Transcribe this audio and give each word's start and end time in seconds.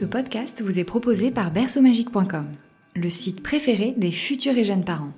Ce 0.00 0.06
podcast 0.06 0.62
vous 0.62 0.78
est 0.78 0.84
proposé 0.84 1.30
par 1.30 1.50
berceaumagique.com, 1.50 2.46
le 2.96 3.10
site 3.10 3.42
préféré 3.42 3.92
des 3.98 4.12
futurs 4.12 4.56
et 4.56 4.64
jeunes 4.64 4.86
parents. 4.86 5.12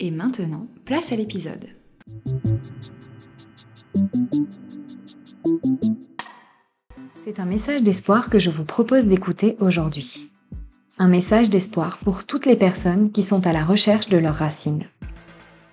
Et 0.00 0.10
maintenant, 0.10 0.66
place 0.86 1.12
à 1.12 1.14
l'épisode. 1.14 1.66
C'est 7.16 7.38
un 7.38 7.44
message 7.44 7.82
d'espoir 7.82 8.30
que 8.30 8.38
je 8.38 8.48
vous 8.48 8.64
propose 8.64 9.08
d'écouter 9.08 9.58
aujourd'hui. 9.60 10.30
Un 10.96 11.08
message 11.08 11.50
d'espoir 11.50 11.98
pour 11.98 12.24
toutes 12.24 12.46
les 12.46 12.56
personnes 12.56 13.12
qui 13.12 13.22
sont 13.22 13.46
à 13.46 13.52
la 13.52 13.62
recherche 13.62 14.08
de 14.08 14.16
leurs 14.16 14.36
racines. 14.36 14.86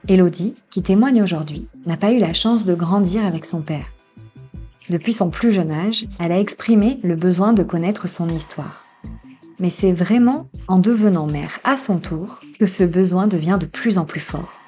Elodie, 0.09 0.55
qui 0.69 0.83
témoigne 0.83 1.23
aujourd'hui, 1.23 1.69
n'a 1.85 1.95
pas 1.95 2.11
eu 2.11 2.19
la 2.19 2.33
chance 2.33 2.65
de 2.65 2.75
grandir 2.75 3.25
avec 3.25 3.45
son 3.45 3.61
père. 3.61 3.92
Depuis 4.89 5.13
son 5.13 5.29
plus 5.29 5.51
jeune 5.51 5.71
âge, 5.71 6.05
elle 6.19 6.31
a 6.31 6.39
exprimé 6.39 6.99
le 7.03 7.15
besoin 7.15 7.53
de 7.53 7.63
connaître 7.63 8.09
son 8.09 8.27
histoire. 8.27 8.85
Mais 9.59 9.69
c'est 9.69 9.93
vraiment 9.93 10.47
en 10.67 10.77
devenant 10.77 11.25
mère 11.25 11.59
à 11.63 11.77
son 11.77 11.99
tour 11.99 12.41
que 12.59 12.67
ce 12.67 12.83
besoin 12.83 13.27
devient 13.27 13.57
de 13.59 13.65
plus 13.65 13.97
en 13.97 14.05
plus 14.05 14.19
fort. 14.19 14.59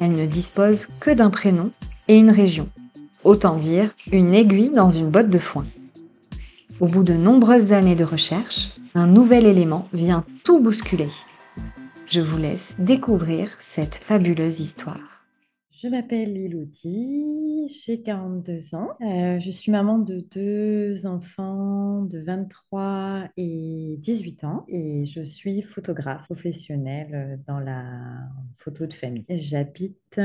Elle 0.00 0.16
ne 0.16 0.26
dispose 0.26 0.88
que 1.00 1.10
d'un 1.10 1.30
prénom 1.30 1.70
et 2.08 2.16
une 2.16 2.30
région. 2.30 2.68
Autant 3.24 3.56
dire 3.56 3.90
une 4.10 4.34
aiguille 4.34 4.70
dans 4.70 4.90
une 4.90 5.10
botte 5.10 5.30
de 5.30 5.38
foin. 5.38 5.66
Au 6.80 6.86
bout 6.86 7.02
de 7.02 7.14
nombreuses 7.14 7.72
années 7.72 7.94
de 7.94 8.04
recherche, 8.04 8.72
un 8.94 9.06
nouvel 9.06 9.46
élément 9.46 9.86
vient 9.92 10.24
tout 10.44 10.60
bousculer. 10.60 11.08
Je 12.06 12.20
vous 12.20 12.38
laisse 12.38 12.74
découvrir 12.78 13.50
cette 13.60 13.96
fabuleuse 13.96 14.60
histoire. 14.60 15.15
Je 15.82 15.88
m'appelle 15.88 16.38
Elodie, 16.38 17.68
j'ai 17.68 18.00
42 18.00 18.74
ans. 18.76 18.96
Euh, 19.02 19.38
je 19.38 19.50
suis 19.50 19.70
maman 19.70 19.98
de 19.98 20.20
deux 20.20 21.04
enfants 21.04 22.00
de 22.00 22.18
23 22.18 23.28
et 23.36 23.96
18 23.98 24.44
ans 24.44 24.64
et 24.68 25.04
je 25.04 25.20
suis 25.20 25.60
photographe 25.60 26.24
professionnelle 26.24 27.14
euh, 27.14 27.36
dans 27.46 27.60
la 27.60 27.84
photo 28.56 28.86
de 28.86 28.94
famille. 28.94 29.26
J'habite 29.28 30.18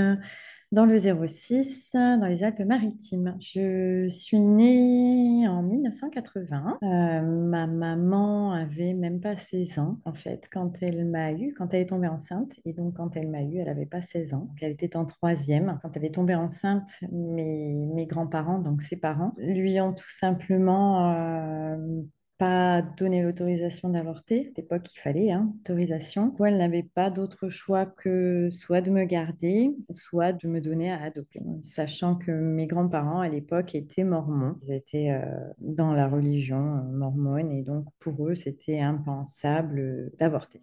dans 0.71 0.85
le 0.85 0.97
06, 0.97 1.91
dans 1.93 2.27
les 2.27 2.43
Alpes-Maritimes. 2.43 3.35
Je 3.39 4.07
suis 4.07 4.39
née 4.39 5.45
en 5.47 5.63
1980. 5.63 6.79
Euh, 6.81 7.21
ma 7.21 7.67
maman 7.67 8.53
avait 8.53 8.93
même 8.93 9.19
pas 9.19 9.35
16 9.35 9.79
ans, 9.79 9.99
en 10.05 10.13
fait, 10.13 10.47
quand 10.51 10.71
elle 10.81 11.05
m'a 11.05 11.33
eu, 11.33 11.53
quand 11.53 11.73
elle 11.73 11.81
est 11.81 11.87
tombée 11.87 12.07
enceinte. 12.07 12.59
Et 12.63 12.71
donc, 12.71 12.95
quand 12.95 13.17
elle 13.17 13.29
m'a 13.29 13.41
eu, 13.41 13.57
elle 13.57 13.65
n'avait 13.65 13.85
pas 13.85 14.01
16 14.01 14.33
ans. 14.33 14.45
Donc, 14.49 14.61
elle 14.61 14.71
était 14.71 14.95
en 14.95 15.05
troisième. 15.05 15.77
Quand 15.81 15.97
elle 15.97 16.05
est 16.05 16.15
tombée 16.15 16.35
enceinte, 16.35 16.89
mes, 17.11 17.73
mes 17.73 18.05
grands-parents, 18.05 18.59
donc 18.59 18.81
ses 18.81 18.95
parents, 18.95 19.33
lui 19.37 19.81
ont 19.81 19.93
tout 19.93 20.09
simplement 20.09 21.11
euh, 21.11 22.01
pas 22.41 22.81
l'autorisation 23.21 23.89
d'avorter. 23.89 24.39
À 24.39 24.43
cette 24.45 24.57
époque, 24.57 24.91
il 24.95 24.97
fallait 24.97 25.31
hein, 25.31 25.53
autorisation. 25.59 26.33
elle 26.43 26.57
n'avait 26.57 26.81
pas 26.81 27.11
d'autre 27.11 27.49
choix 27.49 27.85
que 27.85 28.49
soit 28.49 28.81
de 28.81 28.89
me 28.89 29.03
garder, 29.03 29.69
soit 29.91 30.33
de 30.33 30.47
me 30.47 30.59
donner 30.59 30.91
à 30.91 31.03
adopter. 31.03 31.39
Sachant 31.61 32.15
que 32.15 32.31
mes 32.31 32.65
grands-parents, 32.65 33.19
à 33.19 33.29
l'époque, 33.29 33.75
étaient 33.75 34.03
mormons. 34.03 34.55
Ils 34.63 34.73
étaient 34.73 35.11
euh, 35.11 35.21
dans 35.59 35.93
la 35.93 36.07
religion 36.07 36.77
euh, 36.77 36.81
mormone 36.91 37.51
et 37.51 37.61
donc 37.61 37.85
pour 37.99 38.27
eux, 38.27 38.33
c'était 38.33 38.79
impensable 38.79 40.11
d'avorter. 40.17 40.61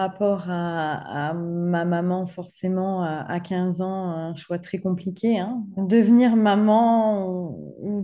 Rapport 0.00 0.44
à, 0.48 1.32
ma 1.34 1.84
maman, 1.84 2.26
forcément, 2.26 3.02
à, 3.02 3.40
15 3.40 3.80
ans, 3.80 4.10
un 4.10 4.34
choix 4.34 4.58
très 4.58 4.78
compliqué. 4.78 5.38
Hein. 5.38 5.64
Devenir 5.76 6.36
maman 6.36 7.56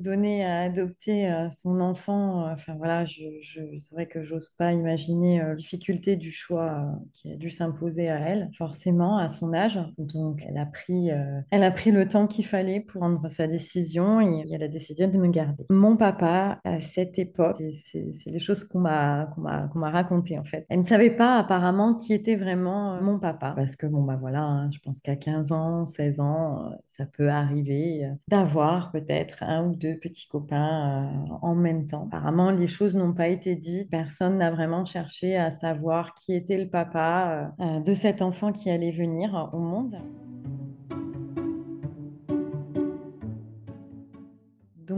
donner 0.06 0.44
à 0.44 0.60
adopter 0.60 1.30
euh, 1.30 1.48
son 1.50 1.80
enfant, 1.80 2.46
euh, 2.46 2.52
enfin 2.52 2.74
voilà, 2.76 3.04
c'est 3.06 3.92
vrai 3.92 4.06
que 4.06 4.22
j'ose 4.22 4.50
pas 4.56 4.72
imaginer 4.72 5.38
la 5.38 5.48
euh, 5.48 5.54
difficulté 5.54 6.16
du 6.16 6.30
choix 6.30 6.86
qui 7.12 7.32
a 7.32 7.36
dû 7.36 7.50
s'imposer 7.50 8.08
à 8.08 8.20
elle, 8.20 8.50
forcément, 8.56 9.18
à 9.18 9.28
son 9.28 9.52
âge. 9.52 9.80
Donc, 9.98 10.44
elle 10.48 10.58
a 10.58 10.66
pris, 10.66 11.10
elle 11.50 11.62
a 11.62 11.70
pris 11.70 11.90
le 11.90 12.08
temps 12.08 12.26
qu'il 12.26 12.46
fallait 12.46 12.80
pour 12.80 13.00
prendre 13.00 13.28
sa 13.28 13.46
décision 13.46 14.20
et 14.20 14.46
elle 14.52 14.62
a 14.62 14.68
décidé 14.68 15.06
de 15.06 15.18
me 15.18 15.28
garder. 15.28 15.66
Mon 15.70 15.96
papa, 15.96 16.60
à 16.64 16.80
cette 16.80 17.18
époque, 17.18 17.62
c'est, 17.72 18.12
les 18.26 18.38
choses 18.38 18.64
qu'on 18.64 18.80
m'a, 18.80 19.28
qu'on 19.34 19.78
m'a, 19.78 19.90
racontées 19.90 20.38
en 20.38 20.44
fait. 20.44 20.66
Elle 20.68 20.78
ne 20.78 20.84
savait 20.84 21.10
pas 21.10 21.38
apparemment 21.38 21.94
qui 21.94 22.12
était 22.12 22.36
vraiment 22.36 23.00
mon 23.02 23.18
papa. 23.18 23.52
Parce 23.56 23.76
que, 23.76 23.86
bon, 23.86 24.02
bah 24.02 24.16
voilà, 24.20 24.42
hein, 24.42 24.70
je 24.70 24.78
pense 24.78 25.00
qu'à 25.00 25.16
15 25.16 25.52
ans, 25.52 25.84
16 25.84 26.20
ans, 26.20 26.70
ça 26.86 27.06
peut 27.06 27.28
arriver 27.28 28.08
d'avoir 28.28 28.92
peut-être 28.92 29.42
un 29.42 29.66
ou 29.66 29.74
deux 29.74 29.95
petits 29.96 30.28
copains 30.28 31.10
en 31.42 31.54
même 31.54 31.86
temps. 31.86 32.06
Apparemment, 32.06 32.50
les 32.50 32.66
choses 32.66 32.96
n'ont 32.96 33.12
pas 33.12 33.28
été 33.28 33.56
dites. 33.56 33.90
Personne 33.90 34.38
n'a 34.38 34.50
vraiment 34.50 34.84
cherché 34.84 35.36
à 35.36 35.50
savoir 35.50 36.14
qui 36.14 36.34
était 36.34 36.58
le 36.58 36.68
papa 36.68 37.54
de 37.58 37.94
cet 37.94 38.22
enfant 38.22 38.52
qui 38.52 38.70
allait 38.70 38.92
venir 38.92 39.50
au 39.52 39.58
monde. 39.58 39.96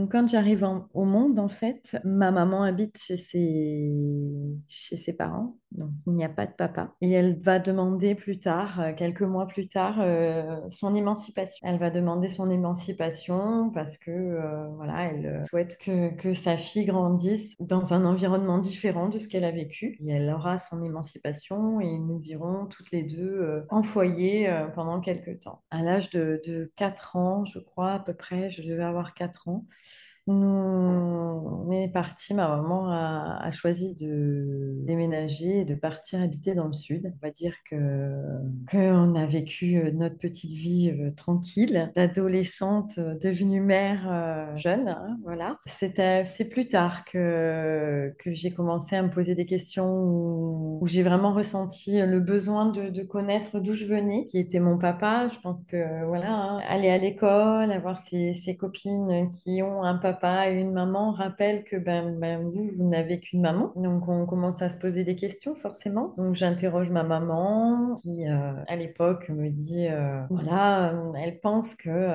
Quand 0.09 0.27
j'arrive 0.27 0.67
au 0.93 1.05
monde, 1.05 1.39
en 1.39 1.49
fait, 1.49 1.97
ma 2.03 2.31
maman 2.31 2.63
habite 2.63 2.99
chez 2.99 3.17
ses, 3.17 3.91
chez 4.67 4.97
ses 4.97 5.13
parents 5.13 5.55
donc 5.71 5.91
il 6.07 6.13
n'y 6.13 6.25
a 6.25 6.29
pas 6.29 6.45
de 6.45 6.53
papa. 6.53 6.95
Et 7.01 7.11
elle 7.11 7.39
va 7.39 7.59
demander 7.59 8.15
plus 8.15 8.39
tard, 8.39 8.79
euh, 8.79 8.93
quelques 8.93 9.21
mois 9.21 9.47
plus 9.47 9.67
tard, 9.67 9.97
euh, 9.99 10.59
son 10.69 10.95
émancipation. 10.95 11.67
Elle 11.67 11.79
va 11.79 11.91
demander 11.91 12.27
son 12.29 12.49
émancipation 12.49 13.69
parce 13.71 13.97
que 13.97 14.11
euh, 14.11 14.67
voilà, 14.75 15.09
elle 15.09 15.41
souhaite 15.47 15.77
que, 15.77 16.15
que, 16.15 16.33
sa 16.33 16.57
fille 16.57 16.85
grandisse 16.85 17.55
dans 17.59 17.93
un 17.93 18.05
environnement 18.05 18.59
différent 18.59 19.09
de 19.09 19.19
ce 19.19 19.27
qu'elle 19.27 19.43
a 19.43 19.51
vécu. 19.51 19.97
Et 20.03 20.11
elle 20.11 20.29
aura 20.33 20.59
son 20.59 20.81
émancipation 20.81 21.79
et 21.79 21.99
nous 21.99 22.19
irons 22.27 22.65
toutes 22.65 22.91
les 22.91 23.03
deux 23.03 23.65
en 23.69 23.83
foyer 23.83 24.49
pendant 24.75 24.99
quelques 25.01 25.41
temps. 25.41 25.61
À 25.71 25.83
l'âge 25.83 26.09
de, 26.09 26.41
de 26.45 26.71
4 26.75 27.15
ans, 27.15 27.45
je 27.45 27.59
crois 27.59 27.93
à 27.93 27.99
peu 27.99 28.13
près, 28.13 28.49
je 28.49 28.61
devais 28.61 28.83
avoir 28.83 29.13
4 29.13 29.47
ans. 29.49 29.65
On 30.31 31.71
est 31.71 31.87
parti, 31.87 32.35
ma 32.35 32.47
maman 32.47 32.87
a, 32.91 33.49
choisi 33.51 33.95
de 33.95 34.75
déménager 34.83 35.61
et 35.61 35.65
de 35.65 35.73
partir 35.73 36.21
habiter 36.21 36.53
dans 36.53 36.67
le 36.67 36.73
sud. 36.73 37.11
On 37.15 37.25
va 37.25 37.31
dire 37.31 37.55
que 37.67 37.75
qu'on 38.69 39.15
a 39.15 39.25
vécu 39.25 39.77
euh, 39.77 39.91
notre 39.91 40.19
petite 40.19 40.51
vie 40.51 40.91
euh, 40.91 41.09
tranquille, 41.09 41.91
d'adolescente 41.95 42.99
euh, 42.99 43.15
devenue 43.15 43.59
mère 43.59 44.53
jeune. 44.55 44.89
Hein, 44.89 45.17
voilà. 45.23 45.57
C'est 45.65 46.45
plus 46.45 46.67
tard 46.67 47.05
que, 47.05 48.13
que 48.19 48.31
j'ai 48.31 48.51
commencé 48.51 48.95
à 48.95 49.01
me 49.01 49.09
poser 49.09 49.33
des 49.33 49.47
questions 49.47 49.87
où, 49.87 50.85
j'ai 50.85 51.01
vraiment 51.01 51.33
ressenti 51.33 52.01
le 52.01 52.19
besoin 52.19 52.67
de, 52.67 53.03
connaître 53.03 53.59
d'où 53.59 53.73
je 53.73 53.85
venais, 53.85 54.25
qui 54.25 54.37
était 54.37 54.59
mon 54.59 54.77
papa. 54.77 55.27
Je 55.27 55.39
pense 55.39 55.63
que 55.63 56.05
voilà, 56.05 56.31
hein, 56.31 56.59
aller 56.69 56.89
à 56.89 56.99
l'école, 56.99 57.71
avoir 57.71 57.97
ses 57.97 58.57
copines 58.57 59.29
qui 59.31 59.63
ont 59.63 59.83
un 59.83 59.95
papa 59.95 60.18
et 60.23 60.53
une 60.53 60.71
maman 60.71 61.11
rappelle 61.11 61.63
que 61.63 61.75
ben, 61.75 62.17
ben, 62.19 62.43
vous, 62.43 62.69
vous 62.77 62.87
n'avez 62.87 63.19
qu'une 63.19 63.41
maman. 63.41 63.71
Donc, 63.75 64.07
on 64.07 64.25
commence 64.25 64.61
à 64.61 64.69
se 64.69 64.77
poser 64.77 65.03
des 65.03 65.15
questions, 65.15 65.55
forcément. 65.55 66.13
Donc, 66.17 66.35
j'interroge 66.35 66.89
ma 66.89 67.03
maman 67.03 67.95
qui, 67.95 68.27
euh, 68.27 68.53
à 68.67 68.75
l'époque, 68.75 69.29
me 69.29 69.49
dit, 69.49 69.87
euh, 69.87 70.21
voilà, 70.29 70.93
euh, 70.93 71.13
elle 71.17 71.39
pense 71.39 71.75
que 71.75 72.09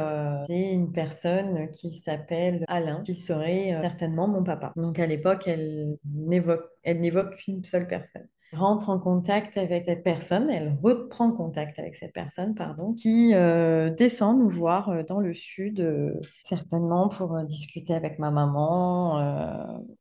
j'ai 0.48 0.72
une 0.72 0.92
personne 0.92 1.70
qui 1.70 1.92
s'appelle 1.92 2.64
Alain, 2.68 3.02
qui 3.04 3.14
serait 3.14 3.76
certainement 3.82 4.28
mon 4.28 4.42
papa. 4.42 4.72
Donc, 4.76 4.98
à 4.98 5.06
l'époque, 5.06 5.46
elle 5.46 5.96
n'évoque 6.04 6.64
elle 6.84 7.00
n'évoque 7.00 7.34
qu'une 7.36 7.64
seule 7.64 7.88
personne. 7.88 8.28
Rentre 8.54 8.90
en 8.90 8.98
contact 8.98 9.56
avec 9.56 9.84
cette 9.84 10.02
personne, 10.02 10.50
elle 10.50 10.76
reprend 10.82 11.30
contact 11.30 11.78
avec 11.78 11.94
cette 11.94 12.12
personne, 12.12 12.54
pardon, 12.54 12.92
qui 12.94 13.32
euh, 13.34 13.90
descend 13.90 14.38
nous 14.38 14.48
voir 14.48 14.88
euh, 14.88 15.02
dans 15.02 15.20
le 15.20 15.34
sud, 15.34 15.80
euh, 15.80 16.14
certainement 16.40 17.08
pour 17.08 17.38
discuter 17.42 17.94
avec 17.94 18.18
ma 18.18 18.30
maman, 18.30 19.20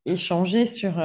échanger 0.06 0.66
sur 0.66 1.02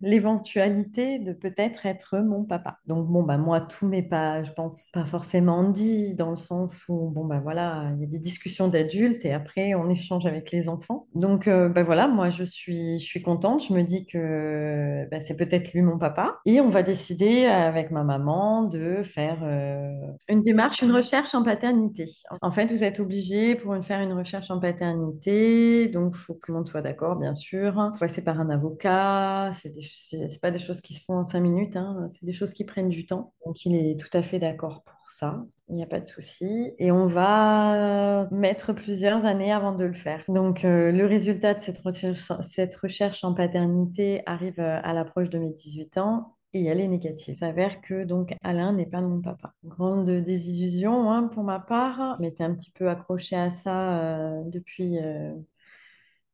l'éventualité 0.00 1.18
de 1.18 1.32
peut-être 1.32 1.86
être 1.86 2.18
mon 2.18 2.44
papa. 2.44 2.78
Donc 2.86 3.06
bon, 3.06 3.22
bah 3.22 3.38
moi, 3.38 3.60
tout 3.60 3.88
n'est 3.88 4.02
pas, 4.02 4.42
je 4.42 4.52
pense, 4.52 4.90
pas 4.92 5.04
forcément 5.04 5.68
dit, 5.68 6.14
dans 6.14 6.30
le 6.30 6.36
sens 6.36 6.84
où, 6.88 7.10
bon, 7.10 7.24
bah 7.24 7.40
voilà, 7.42 7.90
il 7.94 8.00
y 8.00 8.04
a 8.04 8.08
des 8.08 8.18
discussions 8.18 8.68
d'adultes 8.68 9.24
et 9.24 9.32
après, 9.32 9.74
on 9.74 9.88
échange 9.88 10.26
avec 10.26 10.50
les 10.50 10.68
enfants. 10.68 11.06
Donc, 11.14 11.48
bah 11.48 11.82
voilà, 11.82 12.08
moi, 12.08 12.28
je 12.28 12.44
suis, 12.44 12.98
je 12.98 13.04
suis 13.04 13.22
contente, 13.22 13.64
je 13.64 13.72
me 13.72 13.82
dis 13.82 14.06
que 14.06 15.08
bah, 15.10 15.20
c'est 15.20 15.36
peut-être 15.36 15.72
lui 15.72 15.82
mon 15.82 15.98
papa. 15.98 16.40
Et 16.44 16.60
on 16.60 16.68
va 16.68 16.81
décidé 16.82 17.46
avec 17.46 17.90
ma 17.90 18.04
maman 18.04 18.64
de 18.64 19.02
faire 19.02 19.38
euh, 19.42 19.90
une 20.28 20.42
démarche, 20.42 20.82
une 20.82 20.92
recherche 20.92 21.34
en 21.34 21.42
paternité. 21.42 22.06
En 22.40 22.50
fait, 22.50 22.66
vous 22.66 22.84
êtes 22.84 23.00
obligé 23.00 23.54
pour 23.54 23.76
faire 23.84 24.00
une 24.00 24.12
recherche 24.12 24.50
en 24.50 24.60
paternité, 24.60 25.88
donc 25.88 26.14
il 26.14 26.18
faut 26.18 26.34
que 26.34 26.50
le 26.50 26.58
monde 26.58 26.68
soit 26.68 26.82
d'accord, 26.82 27.16
bien 27.16 27.34
sûr. 27.34 27.92
Passer 27.98 28.22
par 28.24 28.40
un 28.40 28.50
avocat, 28.50 29.52
c'est 29.54 30.40
pas 30.40 30.50
des 30.50 30.58
choses 30.58 30.80
qui 30.80 30.94
se 30.94 31.04
font 31.04 31.14
en 31.14 31.24
cinq 31.24 31.40
minutes, 31.40 31.76
hein. 31.76 32.06
c'est 32.10 32.26
des 32.26 32.32
choses 32.32 32.52
qui 32.52 32.64
prennent 32.64 32.88
du 32.88 33.06
temps. 33.06 33.32
Donc 33.46 33.64
il 33.64 33.74
est 33.74 33.98
tout 33.98 34.16
à 34.16 34.22
fait 34.22 34.38
d'accord 34.38 34.82
pour 34.84 35.10
ça. 35.10 35.44
Il 35.68 35.76
n'y 35.76 35.82
a 35.82 35.86
pas 35.86 36.00
de 36.00 36.06
souci. 36.06 36.74
Et 36.78 36.92
on 36.92 37.06
va 37.06 38.28
mettre 38.30 38.72
plusieurs 38.72 39.24
années 39.24 39.52
avant 39.52 39.72
de 39.72 39.84
le 39.84 39.92
faire. 39.94 40.22
Donc, 40.28 40.64
euh, 40.64 40.92
le 40.92 41.06
résultat 41.06 41.54
de 41.54 41.60
cette 41.60 41.78
recherche, 41.78 42.30
cette 42.40 42.74
recherche 42.76 43.24
en 43.24 43.32
paternité 43.32 44.22
arrive 44.26 44.60
euh, 44.60 44.80
à 44.82 44.92
l'approche 44.92 45.30
de 45.30 45.38
mes 45.38 45.50
18 45.50 45.98
ans 45.98 46.36
et 46.54 46.64
elle 46.64 46.80
est 46.80 46.88
négative. 46.88 47.34
Ça 47.34 47.46
s'avère 47.46 47.80
que 47.80 48.04
donc 48.04 48.34
Alain 48.42 48.72
n'est 48.72 48.86
pas 48.86 49.00
mon 49.00 49.20
papa. 49.20 49.54
Grande 49.64 50.10
désillusion 50.10 51.10
hein, 51.10 51.28
pour 51.28 51.44
ma 51.44 51.58
part. 51.60 52.16
Je 52.18 52.22
m'étais 52.22 52.44
un 52.44 52.54
petit 52.54 52.70
peu 52.70 52.88
accrochée 52.88 53.36
à 53.36 53.50
ça 53.50 53.98
euh, 54.00 54.42
depuis 54.46 54.98
euh, 54.98 55.32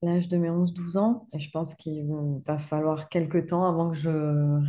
l'âge 0.03 0.29
de 0.29 0.37
mes 0.37 0.51
11-12 0.51 0.99
ans. 0.99 1.29
Et 1.35 1.39
je 1.39 1.51
pense 1.51 1.75
qu'il 1.75 2.07
va 2.47 2.59
falloir 2.59 3.09
quelques 3.09 3.47
temps 3.47 3.67
avant 3.67 3.91
que 3.91 3.97
je 3.97 4.11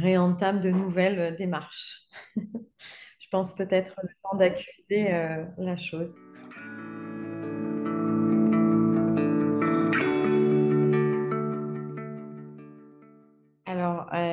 réentame 0.02 0.60
de 0.60 0.70
nouvelles 0.70 1.36
démarches. 1.36 2.04
je 2.36 3.28
pense 3.32 3.54
peut-être 3.56 3.96
le 4.04 4.10
temps 4.24 4.38
d'accuser 4.38 5.14
euh, 5.14 5.46
la 5.58 5.78
chose. 5.78 6.16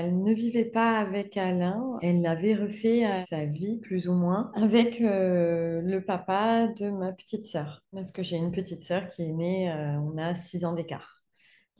Elle 0.06 0.22
ne 0.22 0.32
vivait 0.32 0.64
pas 0.64 0.98
avec 0.98 1.36
Alain. 1.36 1.98
Elle 2.00 2.24
avait 2.26 2.54
refait 2.54 3.24
sa 3.28 3.44
vie, 3.44 3.78
plus 3.78 4.08
ou 4.08 4.12
moins, 4.12 4.52
avec 4.54 5.00
euh, 5.00 5.80
le 5.82 6.00
papa 6.00 6.68
de 6.68 6.90
ma 6.90 7.12
petite 7.12 7.44
sœur. 7.44 7.82
Parce 7.92 8.12
que 8.12 8.22
j'ai 8.22 8.36
une 8.36 8.52
petite 8.52 8.82
sœur 8.82 9.08
qui 9.08 9.22
est 9.22 9.32
née, 9.32 9.72
euh, 9.72 9.98
on 9.98 10.16
a 10.16 10.36
six 10.36 10.64
ans 10.64 10.74
d'écart. 10.74 11.15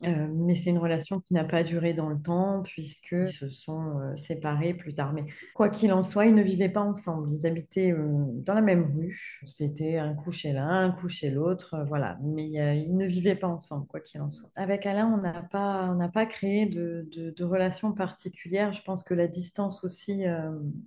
Euh, 0.05 0.29
mais 0.31 0.55
c'est 0.55 0.71
une 0.71 0.79
relation 0.79 1.21
qui 1.21 1.33
n'a 1.33 1.45
pas 1.45 1.63
duré 1.63 1.95
dans 1.95 2.11
le 2.11 2.21
temps 2.21 2.63
puisqu'ils 2.63 3.29
se 3.29 3.49
sont 3.49 3.99
euh, 3.99 4.17
séparés 4.17 4.75
plus 4.75 4.95
tard. 4.95 5.15
Mais 5.15 5.25
quoi 5.55 5.71
qu'il 5.71 5.93
en 5.93 6.03
soit, 6.03 6.27
ils 6.27 6.35
ne 6.35 6.43
vivaient 6.43 6.69
pas 6.69 6.83
ensemble. 6.83 7.35
Ils 7.35 7.47
habitaient 7.47 7.93
euh, 7.93 8.25
dans 8.29 8.53
la 8.53 8.61
même 8.61 8.93
rue. 8.95 9.19
C'était 9.45 9.97
un 9.97 10.15
coup 10.15 10.33
chez 10.33 10.53
l'un, 10.53 10.69
un 10.69 10.93
coup 10.93 11.09
chez 11.09 11.31
l'autre, 11.31 11.83
voilà. 11.89 12.19
Mais 12.23 12.47
ils 12.47 12.97
ne 12.97 13.07
vivaient 13.07 13.37
pas 13.37 13.49
ensemble, 13.49 13.87
quoi 13.87 14.01
qu'il 14.01 14.21
en 14.21 14.29
soit. 14.29 14.51
Avec 14.57 14.85
Alain, 14.85 15.07
on 15.07 15.23
n'a 15.23 15.43
pas, 15.43 15.89
on 15.91 15.95
n'a 15.95 16.09
pas 16.11 16.27
créé 16.27 16.67
de, 16.67 17.09
de, 17.17 17.31
de, 17.31 17.45
relation 17.45 17.93
particulière. 17.93 18.73
Je 18.73 18.83
pense 18.83 19.03
que 19.03 19.15
la 19.15 19.29
distance 19.29 19.83
aussi, 19.85 20.25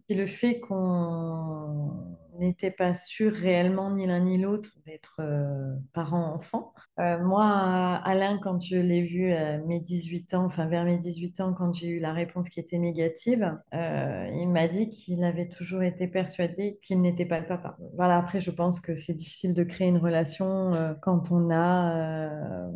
et 0.09 0.15
le 0.15 0.27
fait 0.27 0.59
qu'on 0.59 2.17
n'était 2.39 2.71
pas 2.71 2.93
sûr 2.93 3.31
réellement 3.31 3.91
ni 3.91 4.07
l'un 4.07 4.21
ni 4.21 4.37
l'autre 4.37 4.69
d'être 4.85 5.19
euh, 5.19 5.75
parent-enfant. 5.93 6.73
Euh, 6.99 7.19
moi, 7.23 7.45
Alain, 8.03 8.39
quand 8.41 8.59
je 8.61 8.75
l'ai 8.75 9.03
vu 9.03 9.31
à 9.31 9.57
mes 9.59 9.79
18 9.79 10.33
ans, 10.33 10.45
enfin 10.45 10.65
vers 10.65 10.85
mes 10.85 10.97
18 10.97 11.39
ans, 11.41 11.53
quand 11.53 11.73
j'ai 11.73 11.87
eu 11.87 11.99
la 11.99 12.13
réponse 12.13 12.49
qui 12.49 12.59
était 12.59 12.77
négative, 12.77 13.57
euh, 13.73 14.29
il 14.33 14.47
m'a 14.49 14.67
dit 14.67 14.89
qu'il 14.89 15.23
avait 15.23 15.47
toujours 15.47 15.83
été 15.83 16.07
persuadé 16.07 16.79
qu'il 16.81 17.01
n'était 17.01 17.25
pas 17.25 17.39
le 17.39 17.45
papa. 17.45 17.77
Voilà, 17.95 18.17
après, 18.17 18.39
je 18.39 18.51
pense 18.51 18.79
que 18.79 18.95
c'est 18.95 19.13
difficile 19.13 19.53
de 19.53 19.63
créer 19.63 19.87
une 19.87 19.97
relation 19.97 20.95
quand 21.01 21.31
on 21.31 21.51
a, 21.51 22.29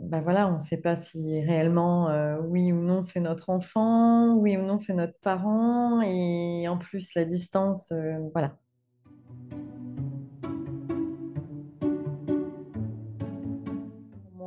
ben 0.04 0.21
voilà, 0.21 0.50
on 0.50 0.56
ne 0.56 0.60
sait 0.60 0.81
pas 0.81 0.95
si 0.95 1.42
réellement 1.42 2.10
oui 2.44 2.71
ou 2.71 2.81
non 2.81 3.04
c'est 3.04 3.19
notre 3.19 3.50
enfant, 3.50 4.36
oui 4.36 4.57
ou 4.57 4.62
non 4.62 4.77
c'est 4.77 4.94
notre 4.94 5.18
parent, 5.19 6.01
et 6.01 6.68
en 6.68 6.77
plus 6.77 7.13
la 7.15 7.25
distance, 7.25 7.92
voilà. 8.33 8.57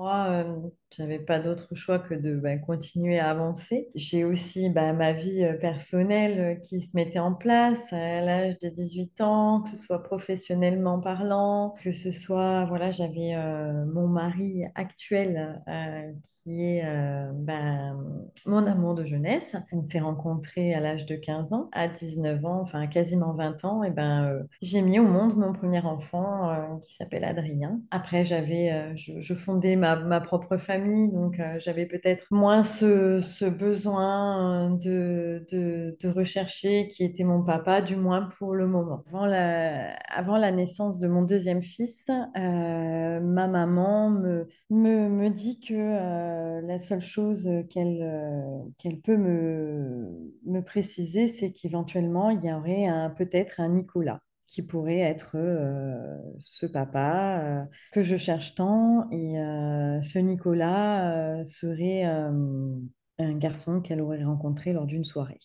Moi, 0.07 0.76
j'avais 0.97 1.19
pas 1.19 1.41
d'autre 1.41 1.75
choix 1.75 1.99
que 1.99 2.15
de 2.15 2.37
bah, 2.37 2.57
continuer 2.59 3.19
à 3.19 3.31
avancer. 3.31 3.89
J'ai 3.95 4.25
aussi 4.25 4.71
bah, 4.71 4.93
ma 4.93 5.13
vie 5.13 5.45
euh, 5.45 5.55
personnelle 5.55 6.41
euh, 6.41 6.55
qui 6.55 6.81
se 6.81 6.97
mettait 6.97 7.19
en 7.19 7.35
place 7.35 7.93
à 7.93 8.21
l'âge 8.21 8.59
de 8.61 8.69
18 8.69 9.21
ans, 9.21 9.63
que 9.63 9.71
ce 9.71 9.77
soit 9.77 10.03
professionnellement 10.03 11.01
parlant, 11.01 11.75
que 11.83 11.93
ce 11.93 12.11
soit, 12.11 12.65
voilà, 12.67 12.93
j'avais 12.93 13.35
euh, 13.35 13.85
mon 13.87 14.07
mari 14.07 14.65
actuel 14.75 15.61
qui 16.23 16.63
est 16.63 16.85
bah, 17.35 17.93
mon 18.47 18.67
amour 18.67 18.95
de 18.95 19.05
jeunesse. 19.05 19.57
On 19.73 19.81
s'est 19.81 19.99
rencontrés 19.99 20.75
à 20.75 20.81
l'âge 20.81 21.07
de 21.07 21.17
15 21.17 21.53
ans, 21.53 21.69
à 21.73 21.89
19 21.89 22.45
ans, 22.45 22.61
enfin 22.61 22.87
quasiment 22.87 23.35
20 23.35 23.65
ans, 23.65 23.83
et 23.83 23.91
ben 23.91 24.47
j'ai 24.63 24.83
mis 24.83 24.99
au 24.99 25.05
monde 25.05 25.37
mon 25.37 25.53
premier 25.53 25.81
enfant 25.81 26.79
qui 26.83 26.95
s'appelle 26.95 27.25
Adrien. 27.25 27.81
Après, 27.91 28.25
j'avais, 28.25 28.97
je, 28.97 29.19
je, 29.19 29.35
fondais 29.35 29.77
ma, 29.77 29.97
ma 29.97 30.21
propre 30.21 30.57
famille 30.57 30.76
donc 30.79 31.41
euh, 31.41 31.59
j'avais 31.59 31.87
peut-être 31.87 32.27
moins 32.31 32.63
ce, 32.63 33.49
besoin 33.49 34.79
euh, 34.87 35.41
de, 35.51 36.09
rechercher 36.09 36.89
qui 36.89 37.05
était 37.05 37.25
mon 37.25 37.43
papa, 37.43 37.83
du 37.83 37.97
moins 37.97 38.29
pour 38.39 38.55
le 38.55 38.67
moment. 38.67 39.05
Avant 39.13 40.37
la, 40.37 40.51
naissance 40.53 41.01
de 41.01 41.09
mon 41.09 41.23
deuxième 41.23 41.63
fils, 41.63 42.09
euh, 42.09 43.21
ma 43.21 43.49
maman 43.49 44.11
me, 44.11 45.29
dit 45.29 45.61
que 45.61 46.61
la 46.67 46.79
seule 46.79 47.03
chose 47.03 47.49
qu'elle 47.71 48.65
qu'elle 48.79 49.01
peut 49.01 49.17
me, 49.17 50.33
me 50.45 50.61
préciser, 50.61 51.29
c'est 51.29 51.53
qu'éventuellement, 51.53 52.31
il 52.31 52.45
y 52.45 52.53
aurait 52.53 52.89
peut-être 53.17 53.61
un 53.61 53.69
Nicolas 53.69 54.21
qui 54.47 54.63
pourrait 54.63 55.01
être 55.01 55.37
euh, 55.37 56.19
ce 56.39 56.67
papa 56.67 57.41
euh, 57.43 57.65
que 57.93 58.03
je 58.03 58.17
cherche 58.17 58.55
tant. 58.55 59.11
Et 59.11 59.39
euh, 59.41 60.01
ce 60.03 60.19
Nicolas 60.19 61.45
serait 61.45 62.05
un 62.05 63.35
garçon 63.39 63.81
qu'elle 63.81 64.01
aurait 64.01 64.25
rencontré 64.25 64.73
lors 64.73 64.87
d'une 64.87 65.05
soirée. 65.05 65.39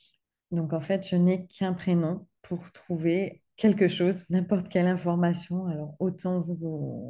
Donc 0.51 0.73
en 0.73 0.79
fait, 0.79 1.07
je 1.07 1.15
n'ai 1.15 1.47
qu'un 1.47 1.73
prénom 1.73 2.27
pour 2.41 2.71
trouver 2.71 3.43
quelque 3.55 3.87
chose, 3.87 4.29
n'importe 4.29 4.67
quelle 4.69 4.87
information. 4.87 5.67
Alors 5.67 5.95
autant, 5.99 6.43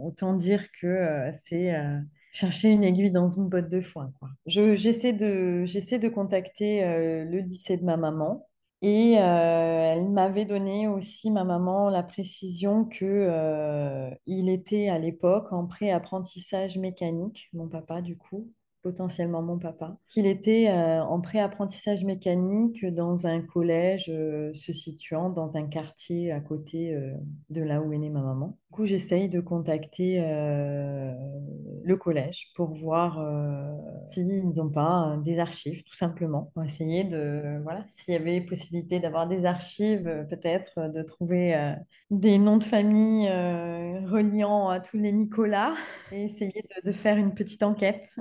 autant 0.04 0.36
dire 0.36 0.66
que 0.80 1.30
c'est 1.32 1.76
chercher 2.32 2.72
une 2.72 2.84
aiguille 2.84 3.12
dans 3.12 3.28
une 3.28 3.50
botte 3.50 3.70
de 3.70 3.82
foin. 3.82 4.14
j'essaie, 4.46 5.14
de, 5.14 5.64
j'essaie 5.66 6.00
de 6.00 6.10
contacter 6.10 6.84
le 6.84 7.40
lycée 7.40 7.78
de 7.78 7.84
ma 7.84 7.98
maman 7.98 8.48
et 8.82 9.18
euh, 9.20 9.22
elle 9.94 10.10
m'avait 10.10 10.46
donné 10.46 10.88
aussi, 10.88 11.30
ma 11.32 11.44
maman, 11.44 11.90
la 11.90 12.04
précision 12.04 12.86
que 12.86 13.06
euh, 13.06 14.10
il 14.26 14.50
était 14.50 14.90
à 14.90 14.98
l'époque 15.00 15.52
en 15.54 15.68
pré-apprentissage 15.68 16.78
mécanique, 16.78 17.50
mon 17.54 17.68
papa 17.68 18.02
du 18.02 18.18
coup, 18.18 18.52
potentiellement 18.82 19.42
mon 19.42 19.58
papa, 19.58 19.98
qu'il 20.08 20.26
était 20.26 20.70
euh, 20.70 21.04
en 21.04 21.22
pré-apprentissage 21.22 22.04
mécanique 22.04 22.86
dans 22.86 23.28
un 23.28 23.42
collège 23.42 24.06
se 24.06 24.74
situant 24.74 25.30
dans 25.30 25.58
un 25.58 25.68
quartier 25.68 26.32
à 26.32 26.40
côté 26.40 26.98
de 27.50 27.62
là 27.62 27.82
où 27.82 27.94
est 27.94 27.98
née 27.98 28.10
ma 28.10 28.22
maman. 28.22 28.58
Du 28.72 28.76
coup, 28.78 28.86
j'essaye 28.86 29.28
de 29.28 29.42
contacter 29.42 30.22
euh, 30.24 31.14
le 31.84 31.98
collège 31.98 32.52
pour 32.56 32.74
voir 32.74 33.20
euh, 33.20 33.70
s'ils 34.00 34.48
n'ont 34.56 34.70
pas 34.70 35.18
des 35.26 35.40
archives, 35.40 35.84
tout 35.84 35.94
simplement. 35.94 36.52
Pour 36.54 36.64
essayer 36.64 37.04
de, 37.04 37.62
voilà, 37.64 37.86
s'il 37.90 38.14
y 38.14 38.18
avait 38.18 38.40
possibilité 38.40 39.02
d'avoir 39.02 39.28
des 39.28 39.46
archives, 39.46 40.26
peut-être 40.30 40.90
de 40.90 41.02
trouver 41.02 41.76
des 42.12 42.38
noms 42.38 42.56
de 42.56 42.64
famille 42.64 43.28
reliant 43.30 44.70
à 44.70 44.80
tous 44.80 44.98
les 44.98 45.12
Nicolas 45.12 45.74
et 46.14 46.24
essayer 46.24 46.64
de, 46.86 46.92
faire 46.94 47.18
une 47.18 47.34
petite 47.34 47.64
enquête. 47.64 48.16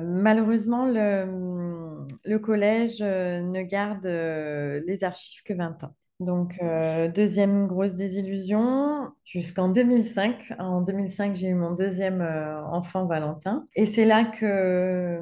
Malheureusement, 0.00 0.86
le, 0.86 2.38
collège 2.38 3.00
ne 3.02 3.62
garde 3.62 4.06
les 4.06 5.04
archives 5.04 5.42
que 5.42 5.54
20 5.54 5.84
ans. 5.84 5.94
Donc, 6.20 6.54
euh, 6.62 7.08
deuxième 7.08 7.66
grosse 7.66 7.94
désillusion 7.94 9.10
jusqu'en 9.24 9.68
2005. 9.68 10.54
En 10.60 10.80
2005, 10.80 11.34
j'ai 11.34 11.48
eu 11.48 11.54
mon 11.54 11.72
deuxième 11.72 12.20
euh, 12.20 12.62
enfant, 12.66 13.06
Valentin. 13.06 13.66
Et 13.74 13.84
c'est 13.84 14.04
là 14.04 14.24
que 14.24 15.18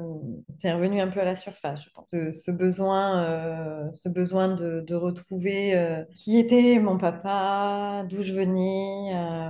c'est 0.57 0.71
revenu 0.71 1.01
un 1.01 1.07
peu 1.07 1.19
à 1.19 1.25
la 1.25 1.35
surface, 1.35 1.83
je 1.83 1.89
pense. 1.89 2.09
Ce, 2.11 2.51
besoin, 2.51 3.23
euh, 3.23 3.89
ce 3.91 4.07
besoin 4.07 4.53
de, 4.53 4.93
retrouver 4.93 5.75
euh, 5.75 6.03
qui 6.11 6.37
était 6.37 6.77
mon 6.79 6.99
papa, 6.99 8.05
d'où 8.07 8.21
je 8.21 8.33
venais, 8.33 9.15
euh, 9.15 9.49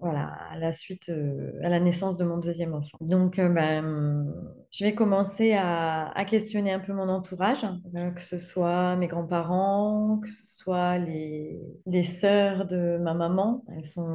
voilà, 0.00 0.32
à 0.52 0.58
la 0.58 0.72
suite, 0.72 1.08
euh, 1.08 1.52
à 1.62 1.68
la 1.68 1.80
naissance 1.80 2.16
de 2.16 2.24
mon 2.24 2.38
deuxième 2.38 2.74
enfant. 2.74 2.96
Donc, 3.00 3.40
euh, 3.40 3.48
ben, 3.48 4.32
je 4.76 4.84
vais 4.84 4.94
commencer 4.94 5.54
à, 5.54 6.12
questionner 6.28 6.70
un 6.70 6.80
peu 6.80 6.92
mon 6.92 7.08
entourage, 7.08 7.64
euh, 7.94 8.10
que 8.10 8.20
ce 8.20 8.36
soit 8.36 8.96
mes 8.96 9.06
grands-parents, 9.06 10.20
que 10.22 10.28
ce 10.28 10.56
soit 10.58 10.98
les, 10.98 11.58
les 11.86 12.02
sœurs 12.02 12.66
de 12.66 12.98
ma 12.98 13.14
maman. 13.14 13.64
Elles 13.74 13.84
sont 13.84 14.06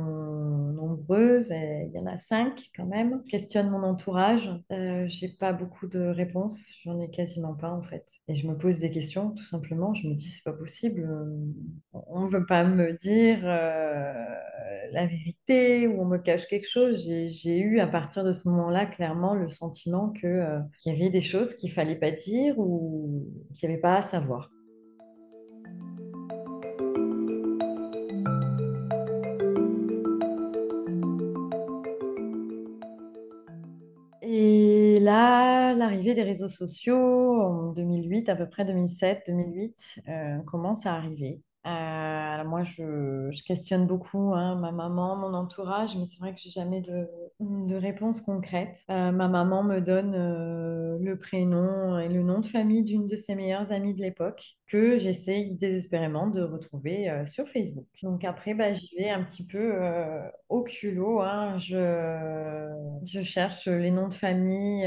nombreuses, 0.72 1.50
il 1.50 1.92
y 1.94 2.00
en 2.00 2.06
a 2.06 2.18
cinq 2.18 2.70
quand 2.76 2.86
même. 2.86 3.22
Je 3.26 3.32
questionne 3.32 3.72
mon 3.72 3.82
entourage. 3.82 4.52
Euh, 4.72 5.06
j'ai 5.08 5.30
pas 5.30 5.52
beaucoup 5.52 5.88
de 5.88 6.00
réponses, 6.00 6.72
j'en 6.84 7.00
ai 7.00 7.10
quasiment 7.10 7.56
pas 7.56 7.72
en 7.72 7.82
fait. 7.82 8.06
Et 8.28 8.36
je 8.36 8.48
me 8.48 8.56
pose 8.56 8.78
des 8.78 8.92
questions, 8.92 9.32
tout 9.32 9.46
simplement. 9.46 9.96
Je 9.96 10.08
me 10.08 10.14
dis, 10.14 10.30
c'est 10.30 10.44
pas 10.44 10.54
possible. 10.54 11.02
euh, 11.10 12.00
On 12.08 12.26
ne 12.26 12.30
veut 12.30 12.46
pas 12.46 12.64
me 12.66 12.94
dire 12.94 13.40
euh, 13.44 14.14
la 14.92 15.06
vérité 15.08 15.88
ou 15.88 16.02
on 16.02 16.06
me 16.06 16.18
cache 16.18 16.48
quelque 16.48 16.68
chose. 16.68 17.04
J'ai, 17.04 17.60
eu 17.60 17.80
à 17.80 17.88
partir 17.88 18.24
de 18.24 18.34
ce 18.34 18.48
moment-là 18.50 18.86
clairement 18.86 19.34
le 19.34 19.48
sentiment 19.48 20.10
que, 20.10 20.51
qu'il 20.78 20.94
y 20.94 20.96
avait 20.96 21.10
des 21.10 21.22
choses 21.22 21.54
qu'il 21.54 21.72
fallait 21.72 22.00
pas 22.00 22.12
dire 22.12 22.58
ou 22.58 23.26
qu'il 23.54 23.68
n'y 23.68 23.74
avait 23.74 23.82
pas 23.82 23.98
à 23.98 24.02
savoir. 24.02 24.52
Et 34.34 35.00
là, 35.02 35.74
l'arrivée 35.74 36.14
des 36.14 36.24
réseaux 36.24 36.48
sociaux 36.48 36.96
en 36.96 37.74
2008, 37.74 38.30
à 38.30 38.36
peu 38.36 38.48
près 38.48 38.64
2007, 38.66 39.24
2008, 39.28 40.00
euh, 40.08 40.38
commence 40.44 40.86
à 40.86 40.94
arriver. 40.94 41.42
Euh, 41.66 42.44
moi, 42.46 42.64
je, 42.64 43.30
je 43.32 43.44
questionne 43.44 43.88
beaucoup 43.88 44.34
hein, 44.34 44.56
ma 44.56 44.72
maman, 44.72 45.16
mon 45.16 45.34
entourage, 45.34 45.96
mais 45.98 46.06
c'est 46.06 46.20
vrai 46.20 46.34
que 46.34 46.40
j'ai 46.40 46.50
jamais 46.50 46.82
de, 46.82 47.08
de 47.42 47.76
réponse 47.76 48.22
concrète. 48.22 48.84
Euh, 48.90 49.12
ma 49.12 49.28
maman 49.28 49.64
me 49.64 49.80
donne 49.80 50.14
euh, 50.16 50.98
le 51.02 51.18
prénom 51.18 51.98
et 52.00 52.08
le 52.08 52.22
nom 52.22 52.40
de 52.40 52.46
famille 52.46 52.84
d'une 52.84 53.08
de 53.08 53.16
ses 53.16 53.36
meilleures 53.36 53.72
amies 53.72 53.94
de 53.94 54.02
l'époque 54.02 54.58
que 54.68 54.98
j'essaye 54.98 55.56
désespérément 55.56 56.28
de 56.28 56.42
retrouver 56.42 57.10
euh, 57.10 57.26
sur 57.26 57.48
Facebook. 57.50 57.88
Donc 58.04 58.24
après, 58.24 58.54
bah, 58.54 58.74
j'y 58.74 58.90
vais 58.98 59.10
un 59.10 59.24
petit 59.24 59.46
peu 59.46 59.74
au 60.50 60.64
culot. 60.64 61.22
hein. 61.22 61.58
Je, 61.58 62.70
je 63.04 63.22
cherche 63.22 63.68
les 63.68 63.92
noms 63.92 64.08
de 64.08 64.14
famille 64.14 64.86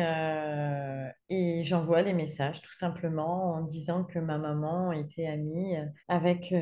et 1.31 1.65
j'envoie 1.65 2.03
des 2.03 2.13
messages 2.13 2.61
tout 2.63 2.73
simplement 2.73 3.55
en 3.55 3.63
disant 3.63 4.05
que 4.05 4.19
ma 4.19 4.39
maman 4.39 4.93
était 4.93 5.27
amie 5.27 5.75
avec 6.09 6.55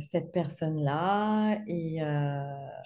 cette 0.00 0.32
personne-là 0.32 1.58
et 1.66 2.00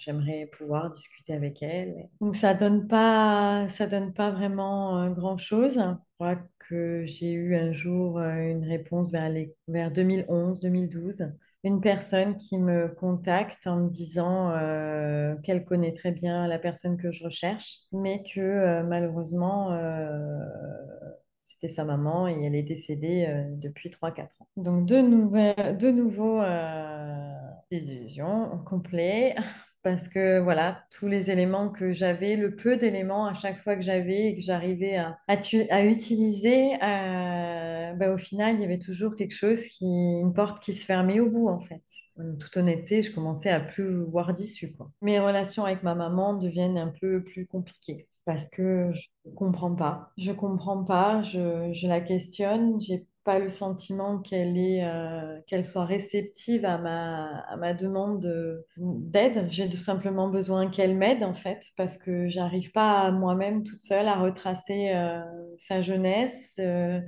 j'aimerais 0.03 0.47
pouvoir 0.57 0.89
discuter 0.89 1.33
avec 1.33 1.61
elle. 1.63 2.09
Donc 2.21 2.35
ça 2.35 2.53
donne 2.53 2.87
pas, 2.87 3.67
ça 3.69 3.87
donne 3.87 4.13
pas 4.13 4.31
vraiment 4.31 5.01
euh, 5.03 5.09
grand-chose. 5.09 5.75
Je 5.75 5.95
crois 6.15 6.37
que 6.59 7.03
j'ai 7.05 7.33
eu 7.33 7.55
un 7.55 7.71
jour 7.71 8.19
euh, 8.19 8.35
une 8.49 8.63
réponse 8.65 9.11
vers 9.11 9.29
les, 9.29 9.55
vers 9.67 9.91
2011-2012 9.91 11.23
une 11.65 11.79
personne 11.79 12.35
qui 12.35 12.57
me 12.57 12.89
contacte 12.89 13.67
en 13.67 13.77
me 13.77 13.89
disant 13.89 14.51
euh, 14.51 15.35
qu'elle 15.43 15.63
connaît 15.63 15.93
très 15.93 16.11
bien 16.11 16.45
la 16.45 16.59
personne 16.59 16.97
que 16.97 17.09
je 17.13 17.23
recherche, 17.23 17.79
mais 17.93 18.21
que 18.35 18.81
malheureusement, 18.83 19.69
c'était 21.39 21.67
sa 21.67 21.85
maman 21.85 22.27
et 22.27 22.43
elle 22.43 22.55
est 22.55 22.63
décédée 22.63 23.45
depuis 23.57 23.89
trois 23.89 24.11
quatre 24.11 24.41
ans. 24.41 24.47
Donc, 24.57 24.85
de, 24.87 24.97
nouvelles- 25.01 25.77
de 25.77 25.89
nouveau, 25.91 26.41
désillusion 27.71 28.59
complet. 28.65 29.35
Parce 29.83 30.07
que 30.07 30.39
voilà, 30.39 30.85
tous 30.97 31.07
les 31.07 31.29
éléments 31.29 31.69
que 31.69 31.91
j'avais, 31.91 32.37
le 32.37 32.55
peu 32.55 32.77
d'éléments 32.77 33.25
à 33.25 33.33
chaque 33.33 33.61
fois 33.61 33.75
que 33.75 33.81
j'avais 33.81 34.29
et 34.29 34.35
que 34.35 34.41
j'arrivais 34.41 34.95
à, 34.95 35.85
utiliser, 35.85 36.75
euh, 36.75 37.93
bah, 37.93 38.13
au 38.13 38.17
final, 38.17 38.55
il 38.55 38.61
y 38.61 38.65
avait 38.65 38.79
toujours 38.79 39.13
quelque 39.13 39.35
chose 39.35 39.65
qui, 39.65 39.85
une 39.85 40.33
porte 40.33 40.63
qui 40.63 40.73
se 40.73 40.85
fermait 40.85 41.19
au 41.19 41.29
bout, 41.29 41.49
en 41.49 41.59
fait. 41.59 41.83
En 42.17 42.35
toute 42.37 42.55
honnêteté, 42.55 43.03
je 43.03 43.11
commençais 43.11 43.49
à 43.49 43.59
plus 43.59 44.03
voir 44.05 44.33
d'issue. 44.33 44.73
Mes 45.01 45.19
relations 45.19 45.65
avec 45.65 45.83
ma 45.83 45.95
maman 45.95 46.33
deviennent 46.35 46.77
un 46.77 46.93
peu 47.01 47.21
plus 47.21 47.45
compliquées 47.45 48.07
parce 48.25 48.49
que 48.49 48.91
je 48.93 49.29
comprends 49.35 49.75
pas. 49.75 50.11
Je 50.17 50.31
comprends 50.31 50.83
pas, 50.83 51.21
je, 51.23 51.71
je 51.73 51.87
la 51.87 51.99
questionne, 51.99 52.79
pas 53.23 53.39
le 53.39 53.49
sentiment 53.49 54.19
qu'elle 54.19 54.57
est, 54.57 54.83
euh, 54.85 55.39
qu'elle 55.47 55.65
soit 55.65 55.85
réceptive 55.85 56.65
à 56.65 56.77
ma, 56.77 57.39
à 57.49 57.55
ma 57.57 57.73
demande 57.73 58.19
de- 58.21 58.65
d'aide. 58.77 59.45
J'ai 59.49 59.69
tout 59.69 59.77
simplement 59.77 60.29
besoin 60.29 60.69
qu'elle 60.69 60.95
m'aide, 60.95 61.23
en 61.23 61.33
fait, 61.33 61.63
parce 61.77 61.97
que 61.97 62.27
j'arrive 62.29 62.71
pas 62.71 63.11
moi-même 63.11 63.63
toute 63.63 63.81
seule 63.81 64.07
à 64.07 64.15
retracer, 64.15 64.91
euh, 64.93 65.21
sa 65.57 65.81
jeunesse, 65.81 66.55
euh, 66.59 66.99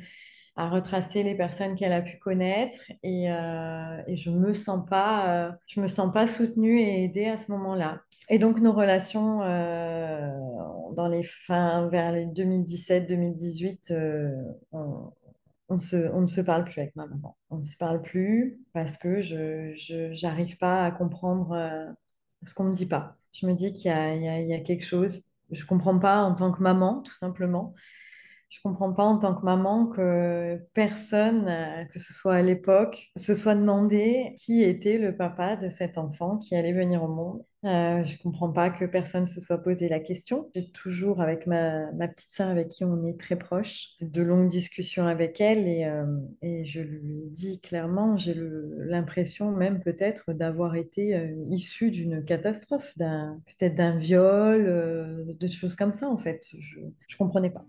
à 0.58 0.70
retracer 0.70 1.24
les 1.24 1.36
personnes 1.36 1.76
qu'elle 1.76 1.92
a 1.92 2.02
pu 2.02 2.18
connaître 2.18 2.80
et, 3.04 3.26
et 3.26 4.16
je 4.16 4.30
me 4.30 4.54
sens 4.54 4.86
pas, 4.90 5.52
je 5.68 5.82
me 5.82 5.90
sens 5.90 6.14
pas 6.14 6.28
soutenue 6.28 6.80
et 6.80 7.04
aidée 7.04 7.26
à 7.26 7.36
ce 7.36 7.52
moment-là. 7.52 8.00
Et 8.30 8.40
donc 8.40 8.62
nos 8.62 8.72
relations 8.72 9.42
dans 10.96 11.08
les 11.08 11.24
fins 11.24 11.88
vers 11.90 12.12
les 12.12 12.26
2017-2018, 12.26 13.92
euh, 13.92 14.32
on, 15.70 15.76
ne 15.76 16.28
se 16.28 16.42
parle 16.42 16.64
plus 16.64 16.80
avec 16.80 16.96
ma 16.96 17.08
maman. 17.08 17.38
On 17.50 17.58
ne 17.58 17.64
se 17.64 17.78
parle 17.78 18.02
plus 18.02 18.60
parce 18.74 18.98
que 18.98 19.22
je, 19.22 19.74
j'arrive 20.14 20.58
pas 20.58 20.86
à 20.86 20.92
comprendre 20.92 21.52
euh, 21.54 21.92
ce 22.44 22.54
qu'on 22.54 22.66
me 22.66 22.74
dit 22.74 22.86
pas. 22.86 23.18
Je 23.32 23.48
me 23.48 23.54
dis 23.54 23.74
qu'il 23.74 23.92
y 23.92 24.18
y 24.18 24.48
y 24.48 24.54
a 24.54 24.60
quelque 24.60 24.86
chose. 24.86 25.24
Je 25.52 25.66
comprends 25.66 26.00
pas 26.00 26.22
en 26.24 26.36
tant 26.36 26.52
que 26.52 26.62
maman, 26.62 27.02
tout 27.02 27.14
simplement. 27.14 27.74
Je 28.56 28.62
comprends 28.64 28.94
pas 28.94 29.04
en 29.04 29.18
tant 29.18 29.36
que 29.36 29.44
maman 29.44 29.88
que 29.88 30.58
personne, 30.74 31.46
euh, 31.50 31.84
que 31.86 32.00
ce 32.00 32.14
soit 32.14 32.36
à 32.36 32.42
l'époque, 32.42 33.12
se 33.18 33.36
soit 33.36 33.54
demandé 33.54 34.34
qui 34.38 34.64
était 34.64 34.98
le 34.98 35.16
papa 35.16 35.58
de 35.58 35.68
cet 35.68 35.98
enfant 35.98 36.38
qui 36.38 36.56
allait 36.56 36.72
venir 36.72 37.04
au 37.04 37.10
monde. 37.10 37.44
Euh, 37.66 38.04
je 38.06 38.18
comprends 38.22 38.52
pas 38.52 38.70
que 38.70 38.86
personne 38.86 39.26
se 39.26 39.42
soit 39.42 39.58
posé 39.58 39.90
la 39.90 40.00
question. 40.00 40.50
J'ai 40.56 40.72
toujours, 40.72 41.20
avec 41.20 41.48
ma, 41.48 41.88
petite 42.08 42.30
sœur 42.30 42.48
avec 42.48 42.70
qui 42.70 42.86
on 42.86 43.06
est 43.06 43.20
très 43.20 43.36
proche, 43.36 43.90
de 44.00 44.22
longues 44.22 44.48
discussions 44.48 45.06
avec 45.06 45.42
elle 45.42 45.68
et, 45.68 45.86
euh, 45.86 46.06
je 46.64 46.80
lui 46.80 47.28
dis 47.32 47.60
clairement, 47.60 48.16
j'ai 48.16 48.36
l'impression 48.38 49.52
même 49.52 49.82
peut-être 49.82 50.32
d'avoir 50.32 50.76
été 50.76 51.14
euh, 51.14 51.34
issue 51.50 51.92
d'une 51.92 52.24
catastrophe, 52.24 52.94
peut-être 52.98 53.76
d'un 53.76 53.98
viol, 53.98 54.66
euh, 54.66 55.26
de 55.28 55.48
choses 55.48 55.76
comme 55.76 55.92
ça 55.92 56.08
en 56.08 56.18
fait. 56.18 56.48
Je, 56.58 56.80
je 57.06 57.18
comprenais 57.18 57.50
pas. 57.50 57.66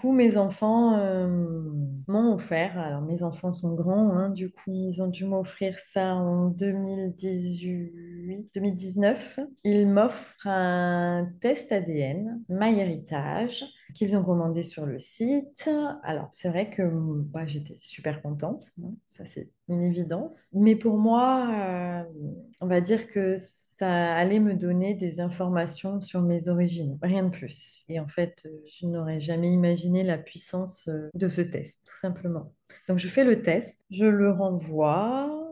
Coup, 0.00 0.12
mes 0.12 0.36
enfants 0.36 0.98
euh, 0.98 1.26
m'ont 2.06 2.34
offert, 2.34 2.78
alors 2.78 3.02
mes 3.02 3.22
enfants 3.22 3.52
sont 3.52 3.74
grands, 3.74 4.12
hein, 4.12 4.30
du 4.30 4.50
coup, 4.50 4.72
ils 4.72 5.02
ont 5.02 5.08
dû 5.08 5.24
m'offrir 5.24 5.78
ça 5.78 6.14
en 6.14 6.48
2018, 6.48 8.50
2019. 8.54 9.40
Ils 9.64 9.88
m'offrent 9.88 10.46
un 10.46 11.28
test 11.40 11.72
ADN, 11.72 12.42
MyHeritage, 12.48 13.64
qu'ils 13.94 14.16
ont 14.16 14.22
commandé 14.22 14.62
sur 14.62 14.86
le 14.86 14.98
site. 14.98 15.68
Alors, 16.02 16.28
c'est 16.32 16.48
vrai 16.48 16.70
que 16.70 16.82
bah, 16.84 17.46
j'étais 17.46 17.76
super 17.78 18.22
contente, 18.22 18.72
hein, 18.82 18.92
ça 19.06 19.24
c'est 19.24 19.50
une 19.68 19.82
évidence. 19.82 20.48
Mais 20.52 20.76
pour 20.76 20.98
moi, 20.98 21.50
euh, 21.52 22.04
on 22.60 22.66
va 22.66 22.80
dire 22.80 23.08
que 23.08 23.36
ça 23.38 24.14
allait 24.14 24.40
me 24.40 24.54
donner 24.54 24.94
des 24.94 25.20
informations 25.20 26.00
sur 26.00 26.22
mes 26.22 26.48
origines, 26.48 26.98
rien 27.02 27.24
de 27.24 27.30
plus. 27.30 27.84
Et 27.88 28.00
en 28.00 28.08
fait, 28.08 28.48
je 28.66 28.86
n'aurais 28.86 29.20
jamais 29.20 29.52
imaginé 29.52 30.02
la 30.02 30.18
puissance 30.18 30.88
euh, 30.88 31.10
de 31.14 31.28
ce 31.28 31.42
test, 31.42 31.82
tout 31.86 31.96
simplement. 31.96 32.54
Donc, 32.88 32.98
je 32.98 33.08
fais 33.08 33.24
le 33.24 33.42
test, 33.42 33.78
je 33.90 34.06
le 34.06 34.30
renvoie. 34.30 35.45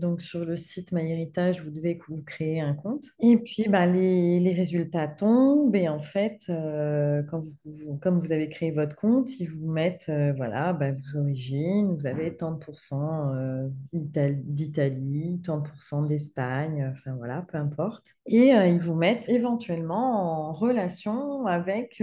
Donc, 0.00 0.22
sur 0.22 0.44
le 0.44 0.56
site 0.56 0.92
MyHéritage, 0.92 1.62
vous 1.62 1.70
devez 1.70 1.98
vous 2.08 2.22
créer 2.24 2.60
un 2.60 2.74
compte. 2.74 3.04
Et 3.20 3.36
puis, 3.36 3.66
bah, 3.68 3.86
les, 3.86 4.40
les 4.40 4.52
résultats 4.52 5.08
tombent. 5.08 5.74
Et 5.76 5.88
en 5.88 6.00
fait, 6.00 6.46
euh, 6.48 7.22
quand 7.28 7.40
vous, 7.40 7.98
comme 7.98 8.18
vous 8.20 8.32
avez 8.32 8.48
créé 8.48 8.70
votre 8.70 8.96
compte, 8.96 9.38
ils 9.38 9.46
vous 9.46 9.70
mettent, 9.70 10.08
euh, 10.08 10.32
voilà, 10.36 10.72
bah, 10.72 10.92
vos 10.92 11.20
origines. 11.20 11.96
Vous 11.96 12.06
avez 12.06 12.36
tant 12.36 12.52
de 12.52 12.58
pourcents 12.58 13.34
euh, 13.34 13.68
d'Italie, 13.92 15.40
tant 15.44 15.58
de 15.58 15.68
pourcents 15.68 16.02
d'Espagne, 16.02 16.90
enfin 16.90 17.14
voilà, 17.16 17.44
peu 17.50 17.58
importe. 17.58 18.06
Et 18.26 18.50
ils 18.50 18.80
vous 18.80 18.94
mettent 18.94 19.28
éventuellement 19.28 20.48
en 20.48 20.52
relation 20.52 21.46
avec 21.46 22.02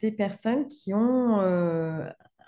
des 0.00 0.12
personnes 0.12 0.66
qui 0.66 0.92
ont 0.94 1.38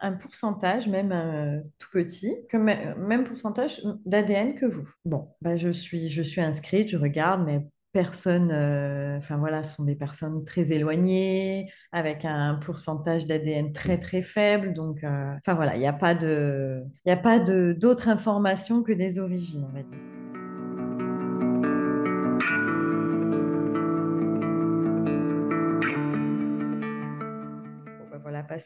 un 0.00 0.12
pourcentage, 0.12 0.88
même 0.88 1.12
un 1.12 1.60
tout 1.78 1.90
petit, 1.92 2.36
que 2.48 2.56
même 2.56 3.24
pourcentage 3.24 3.82
d'ADN 4.06 4.54
que 4.54 4.66
vous. 4.66 4.88
Bon, 5.04 5.28
bah 5.40 5.56
je, 5.56 5.70
suis, 5.70 6.08
je 6.08 6.22
suis 6.22 6.40
inscrite, 6.40 6.88
je 6.88 6.96
regarde, 6.96 7.44
mais 7.44 7.66
personne, 7.92 8.50
euh, 8.52 9.18
enfin 9.18 9.36
voilà, 9.36 9.62
sont 9.62 9.84
des 9.84 9.96
personnes 9.96 10.44
très 10.44 10.72
éloignées, 10.72 11.70
avec 11.92 12.24
un 12.24 12.54
pourcentage 12.54 13.26
d'ADN 13.26 13.72
très 13.72 13.98
très 13.98 14.22
faible. 14.22 14.72
Donc, 14.72 15.04
euh, 15.04 15.34
enfin 15.38 15.54
voilà, 15.54 15.76
il 15.76 15.80
n'y 15.80 15.86
a 15.86 15.92
pas 15.92 16.14
de, 16.14 16.82
il 17.04 17.12
a 17.12 17.16
pas 17.16 17.38
d'autres 17.38 18.08
informations 18.08 18.82
que 18.82 18.92
des 18.92 19.18
origines, 19.18 19.66
on 19.68 19.74
va 19.74 19.82
dire. 19.82 20.09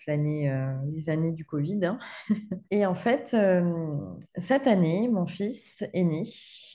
L'année, 0.06 0.50
euh, 0.50 0.72
les 0.92 1.08
années 1.10 1.32
du 1.32 1.44
Covid. 1.44 1.84
Hein. 1.84 1.98
Et 2.70 2.86
en 2.86 2.94
fait, 2.94 3.32
euh, 3.34 3.62
cette 4.36 4.66
année, 4.66 5.08
mon 5.08 5.26
fils 5.26 5.84
aîné, 5.92 6.22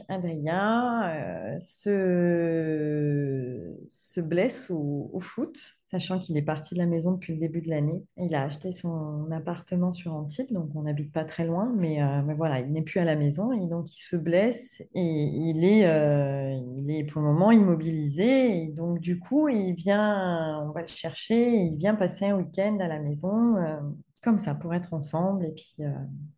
Adrien, 0.08 1.04
euh, 1.10 1.60
se, 1.60 2.66
se 3.88 4.22
blesse 4.22 4.70
au 4.70 5.20
foot 5.20 5.79
sachant 5.90 6.20
qu'il 6.20 6.38
est 6.38 6.44
parti 6.44 6.76
de 6.76 6.80
la 6.80 6.86
maison 6.86 7.14
depuis 7.14 7.34
le 7.34 7.40
début 7.40 7.62
de 7.62 7.70
l'année. 7.70 8.04
Il 8.18 8.36
a 8.36 8.44
acheté 8.44 8.72
son 8.72 9.28
appartement 9.32 9.92
sur 9.92 10.14
Antibes, 10.14 10.52
donc 10.52 10.70
on 10.76 10.84
n'habite 10.84 11.12
pas 11.12 11.26
très 11.26 11.48
loin, 11.48 11.74
mais, 11.76 12.04
euh, 12.04 12.22
voilà, 12.38 12.60
il 12.60 12.72
n'est 12.72 12.84
plus 12.84 13.00
à 13.00 13.06
la 13.06 13.16
maison 13.16 13.52
et 13.52 13.66
donc 13.66 13.92
il 13.92 14.00
se 14.00 14.16
blesse 14.16 14.84
et 14.94 15.02
il 15.02 15.66
est, 15.66 15.88
euh, 15.88 16.54
il 16.78 16.92
est 16.92 17.06
pour 17.06 17.22
le 17.22 17.28
moment 17.30 17.52
immobilisé. 17.52 18.66
Et 18.66 18.68
donc 18.68 19.00
du 19.00 19.18
coup, 19.18 19.48
il 19.50 19.74
vient, 19.74 20.64
on 20.68 20.72
va 20.74 20.82
le 20.82 20.88
chercher, 20.88 21.56
il 21.56 21.76
vient 21.76 21.96
passer 21.96 22.26
un 22.26 22.38
week-end 22.38 22.78
à 22.80 22.88
la 22.88 23.00
maison. 23.00 23.56
Euh, 23.58 23.80
comme 24.22 24.38
ça, 24.38 24.54
pour 24.54 24.74
être 24.74 24.94
ensemble 24.94 25.46
et 25.46 25.52
puis, 25.52 25.76
euh, 25.80 25.92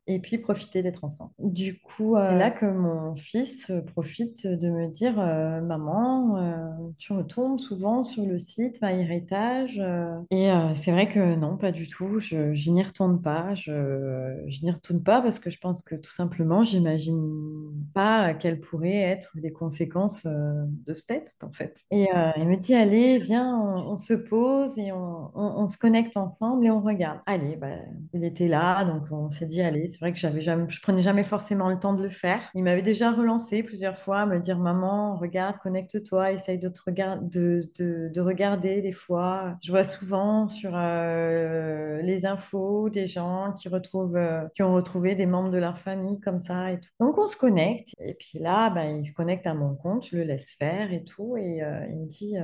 et 0.05 0.19
puis 0.19 0.37
profiter 0.37 0.83
d'être 0.83 1.03
ensemble. 1.03 1.31
Du 1.39 1.79
coup, 1.79 2.15
c'est 2.21 2.37
là 2.37 2.51
que 2.51 2.65
mon 2.65 3.15
fils 3.15 3.71
profite 3.87 4.45
de 4.45 4.69
me 4.69 4.87
dire 4.87 5.19
euh, 5.19 5.61
Maman, 5.61 6.37
euh, 6.37 6.69
tu 6.99 7.13
retournes 7.13 7.57
souvent 7.57 8.03
sur 8.03 8.23
le 8.23 8.37
site 8.37 8.79
My 8.83 8.99
Héritage 8.99 9.81
Et 10.29 10.49
c'est 10.75 10.91
vrai 10.91 11.07
que 11.07 11.35
non, 11.35 11.57
pas 11.57 11.71
du 11.71 11.87
tout. 11.87 12.19
Je, 12.19 12.53
je 12.53 12.71
n'y 12.71 12.83
retourne 12.83 13.21
pas. 13.21 13.55
Je, 13.55 14.43
je 14.47 14.63
n'y 14.63 14.71
retourne 14.71 15.01
pas 15.03 15.21
parce 15.21 15.39
que 15.39 15.49
je 15.49 15.59
pense 15.59 15.81
que 15.81 15.95
tout 15.95 16.11
simplement, 16.11 16.61
j'imagine 16.61 17.71
pas 17.93 18.33
quelles 18.33 18.59
pourraient 18.59 19.01
être 19.01 19.31
les 19.35 19.51
conséquences 19.51 20.25
de 20.25 20.93
ce 20.93 21.05
test, 21.05 21.43
en 21.43 21.51
fait. 21.51 21.81
Et 21.89 22.09
il 22.37 22.47
me 22.47 22.57
dit 22.57 22.75
Allez, 22.75 23.17
viens, 23.17 23.59
on, 23.59 23.97
se 23.97 24.13
pose 24.13 24.77
et 24.77 24.91
on, 24.91 25.31
on, 25.33 25.63
on, 25.63 25.67
se 25.67 25.77
connecte 25.77 26.17
ensemble 26.17 26.65
et 26.65 26.71
on 26.71 26.81
regarde. 26.81 27.19
Allez, 27.25 27.55
bah, 27.55 27.70
il 28.13 28.23
était 28.23 28.47
là, 28.47 28.83
donc 28.85 29.03
on 29.11 29.29
s'est 29.29 29.45
dit, 29.45 29.61
allez, 29.61 29.87
c'est 29.87 29.99
vrai 29.99 30.11
que 30.11 30.19
j'avais 30.19 30.41
je 30.41 30.81
prenais 30.81 31.01
jamais 31.01 31.23
forcément 31.23 31.69
le 31.69 31.79
temps 31.79 31.93
de 31.93 32.03
le 32.03 32.09
faire. 32.09 32.41
Il 32.55 32.63
m'avait 32.63 32.81
déjà 32.81 33.11
relancé 33.11 33.63
plusieurs 33.63 33.97
fois 33.97 34.21
à 34.21 34.25
me 34.25 34.39
dire, 34.39 34.57
maman, 34.59 35.15
regarde, 35.17 35.57
connecte-toi, 35.57 36.33
essaye 36.33 36.57
de, 36.57 36.69
te 36.69 36.81
de, 36.89 37.61
de, 37.79 38.09
de, 38.13 38.21
regarder 38.21 38.81
des 38.81 38.91
fois. 38.91 39.55
Je 39.61 39.71
vois 39.71 39.83
souvent 39.83 40.47
sur 40.47 40.71
euh, 40.73 42.01
les 42.01 42.25
infos 42.25 42.89
des 42.89 43.07
gens 43.07 43.53
qui, 43.53 43.69
retrouvent, 43.69 44.15
euh, 44.15 44.47
qui 44.53 44.63
ont 44.63 44.73
retrouvé 44.73 45.15
des 45.15 45.25
membres 45.25 45.49
de 45.49 45.57
leur 45.57 45.77
famille 45.77 46.19
comme 46.19 46.37
ça 46.37 46.71
et 46.71 46.79
tout. 46.79 46.89
Donc 46.99 47.17
on 47.17 47.27
se 47.27 47.37
connecte, 47.37 47.93
et 47.99 48.13
puis 48.13 48.39
là, 48.39 48.69
ben, 48.69 48.97
il 48.97 49.05
se 49.05 49.13
connecte 49.13 49.47
à 49.47 49.53
mon 49.53 49.75
compte, 49.75 50.05
je 50.05 50.17
le 50.17 50.23
laisse 50.23 50.51
faire 50.51 50.91
et 50.91 51.03
tout, 51.03 51.37
et 51.37 51.63
euh, 51.63 51.85
il 51.89 51.97
me 51.97 52.05
dit, 52.07 52.35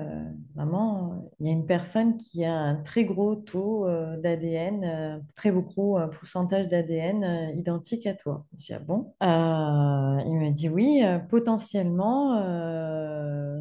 maman, 0.55 1.29
il 1.39 1.47
y 1.47 1.49
a 1.49 1.53
une 1.53 1.65
personne 1.65 2.17
qui 2.17 2.45
a 2.45 2.53
un 2.53 2.75
très 2.75 3.05
gros 3.05 3.35
taux 3.35 3.87
d'ADN 4.17 5.16
très 5.35 5.51
gros 5.51 5.99
euh, 5.99 6.07
pourcentage 6.07 6.67
d'ADN 6.67 7.23
euh, 7.23 7.51
identique 7.55 8.05
à 8.05 8.13
toi. 8.13 8.45
Je 8.53 8.57
dis, 8.57 8.73
ah 8.73 8.79
bon? 8.79 9.13
Euh, 9.23 10.21
Il 10.25 10.39
m'a 10.39 10.49
dit, 10.51 10.69
oui, 10.69 11.01
potentiellement, 11.29 12.41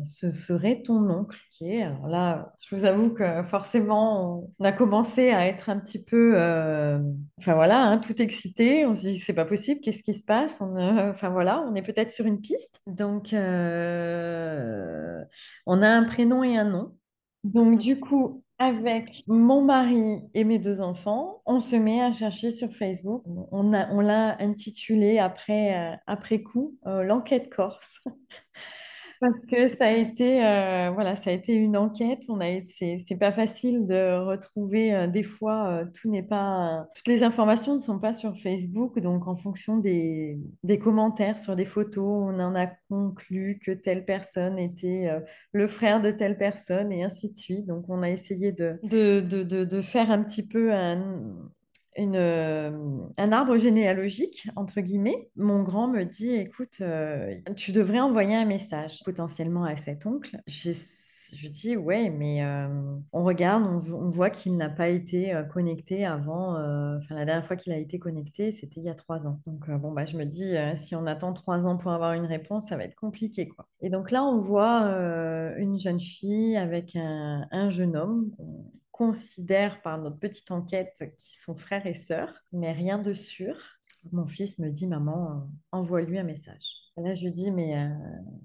ce 0.05 0.31
serait 0.31 0.83
ton 0.83 1.09
oncle. 1.11 1.39
Alors 1.61 2.09
là, 2.09 2.55
je 2.61 2.75
vous 2.77 2.85
avoue 2.85 3.11
que 3.11 3.43
forcément, 3.43 4.51
on 4.59 4.65
a 4.65 4.73
commencé 4.73 5.31
à 5.31 5.47
être 5.47 5.71
un 5.71 5.79
petit 5.79 6.03
peu, 6.03 6.33
voilà, 7.45 7.83
hein, 7.87 7.99
tout 7.99 8.21
excité. 8.21 8.87
On 8.87 8.95
se 8.95 9.01
dit, 9.03 9.19
c'est 9.19 9.33
pas 9.33 9.45
possible, 9.45 9.81
qu'est-ce 9.81 10.03
qui 10.03 10.15
se 10.15 10.25
passe? 10.25 10.61
Enfin 10.61 11.31
voilà, 11.31 11.63
on 11.63 11.75
est 11.75 11.83
peut-être 11.83 12.11
sur 12.11 12.27
une 12.27 12.41
piste. 12.41 12.81
Donc, 12.87 13.31
on 13.33 13.37
a 15.83 15.89
un 15.89 16.05
prénom 16.05 16.45
et 16.45 16.57
un 16.57 16.65
nom. 16.65 16.97
Donc, 17.45 17.79
du 17.79 18.01
coup, 18.01 18.43
avec 18.59 19.23
mon 19.27 19.63
mari 19.63 20.21
et 20.35 20.45
mes 20.45 20.59
deux 20.59 20.81
enfants, 20.81 21.43
on 21.47 21.61
se 21.61 21.77
met 21.77 22.01
à 22.01 22.13
chercher 22.13 22.51
sur 22.51 22.73
Facebook. 22.73 23.23
On 23.53 23.71
l'a 23.71 24.43
intitulé 24.43 25.19
après, 25.19 25.97
euh, 26.09 26.43
coup 26.43 26.79
euh, 26.87 27.03
l'enquête 27.03 27.53
corse. 27.53 28.01
Parce 29.21 29.47
que 29.47 29.69
ça 29.69 29.87
a 29.87 29.93
été, 29.93 30.45
euh, 30.45 30.91
voilà, 30.93 31.17
ça 31.17 31.31
a 31.31 31.33
été 31.33 31.55
une 31.55 31.77
enquête. 31.77 32.25
On 32.29 32.41
a, 32.41 32.47
c'est, 32.65 33.19
pas 33.19 33.33
facile 33.33 33.87
de 33.87 34.19
retrouver. 34.19 34.95
Euh, 34.95 35.07
des 35.07 35.23
fois, 35.23 35.69
euh, 35.69 35.85
tout 35.95 36.11
n'est 36.11 36.23
pas, 36.23 36.87
toutes 36.95 37.09
les 37.09 37.23
informations 37.23 37.75
ne 37.75 37.79
sont 37.79 37.99
pas 37.99 38.13
sur 38.13 38.39
Facebook. 38.39 38.99
Donc, 39.01 39.27
en 39.27 39.37
fonction 39.37 39.79
des, 39.79 40.39
des 40.63 40.79
commentaires 40.79 41.39
sur 41.39 41.57
des 41.57 41.65
photos, 41.65 42.05
on 42.05 42.39
en 42.41 42.55
a 42.55 42.67
conclu 42.89 43.59
que 43.65 43.73
telle 43.73 44.05
personne 44.05 44.59
était 44.59 45.09
le 45.53 45.67
frère 45.67 46.03
de 46.03 46.11
telle 46.11 46.37
personne 46.37 46.93
et 46.93 47.03
ainsi 47.03 47.31
de 47.31 47.37
suite. 47.37 47.67
Donc, 47.67 47.85
on 47.89 48.03
a 48.03 48.11
essayé 48.11 48.53
de, 48.53 48.79
de, 48.83 49.21
de, 49.21 49.65
de 49.65 49.81
faire 49.81 50.11
un 50.11 50.23
petit 50.23 50.47
peu 50.47 50.73
un, 50.73 51.35
euh, 51.99 52.71
un 53.17 53.33
arbre 53.33 53.57
généalogique, 53.57 54.49
entre 54.57 54.81
guillemets, 54.81 55.31
mon 55.37 55.63
grand 55.63 55.89
me 55.89 56.05
dit, 56.05 56.35
écoute, 56.35 56.79
euh, 56.81 57.35
tu 57.57 57.73
devrais 57.73 58.01
envoyer 58.01 58.35
un 58.35 58.45
message 58.45 59.03
potentiellement 59.05 59.65
à 59.65 59.77
cet 59.77 60.07
oncle. 60.07 60.37
Je 60.47 61.49
dis, 61.49 61.77
ouais, 61.77 62.11
mais 62.11 62.45
euh, 62.45 62.69
on 63.13 63.25
regarde, 63.25 63.65
on, 63.65 64.09
voit 64.09 64.31
qu'il 64.31 64.57
n'a 64.57 64.69
pas 64.69 64.89
été 64.89 65.35
connecté 65.53 66.05
avant. 66.05 66.53
Enfin, 66.99 67.15
la 67.17 67.25
dernière 67.25 67.45
fois 67.45 67.57
qu'il 67.57 67.73
a 67.73 67.79
été 67.79 67.99
connecté, 67.99 68.53
c'était 68.53 68.81
il 68.81 68.87
y 68.87 68.91
a 68.91 68.95
trois 68.95 69.27
ans. 69.27 69.41
Donc, 69.47 69.69
bon, 69.81 69.91
bah, 69.91 70.05
je 70.05 70.17
me 70.17 70.25
dis, 70.25 70.55
si 70.77 70.95
on 70.95 71.07
attend 71.07 71.33
trois 71.33 71.67
ans 71.67 71.79
pour 71.79 71.91
avoir 71.91 72.13
une 72.13 72.27
réponse, 72.27 72.69
ça 72.69 72.77
va 72.77 72.85
être 72.85 72.95
compliqué, 72.95 73.49
quoi. 73.49 73.67
Et 73.81 73.91
donc 73.91 74.11
là, 74.11 74.23
on 74.23 74.37
voit 74.37 74.83
une 75.57 75.79
jeune 75.79 76.01
fille 76.01 76.57
avec 76.57 76.95
un, 76.95 77.49
un 77.51 77.71
jeune 77.71 77.97
homme 77.97 78.31
considère 78.97 79.83
par 79.83 79.99
notre 79.99 80.19
petite 80.19 80.51
enquête 80.51 81.13
qu'ils 81.19 81.39
sont 81.39 81.55
frères 81.55 81.87
et 81.87 81.93
sœurs, 81.93 82.33
mais 82.53 82.73
rien 82.73 82.99
de 82.99 83.13
sûr. 83.13 83.55
Mon 84.11 84.27
fils 84.27 84.59
me 84.59 84.71
dit, 84.71 84.87
maman, 84.87 85.33
euh, 85.33 85.35
envoie-lui 85.73 86.19
un 86.19 86.23
message. 86.23 86.71
là, 86.97 87.15
je 87.15 87.25
lui 87.25 87.33
dis, 87.33 87.51
mais, 87.51 87.77
euh, 87.77 87.89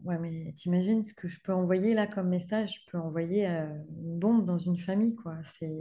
ouais, 0.03 0.17
mais 0.17 0.51
t'imagines 0.57 1.03
ce 1.03 1.13
que 1.13 1.29
je 1.29 1.39
peux 1.41 1.53
envoyer 1.53 1.93
là 1.93 2.05
comme 2.05 2.27
message? 2.27 2.81
Je 2.81 2.91
peux 2.91 2.97
envoyer 2.97 3.47
euh, 3.47 3.65
une 4.03 4.19
bombe 4.19 4.45
dans 4.45 4.57
une 4.57 4.77
famille, 4.77 5.15
quoi. 5.15 5.37
C'est, 5.43 5.71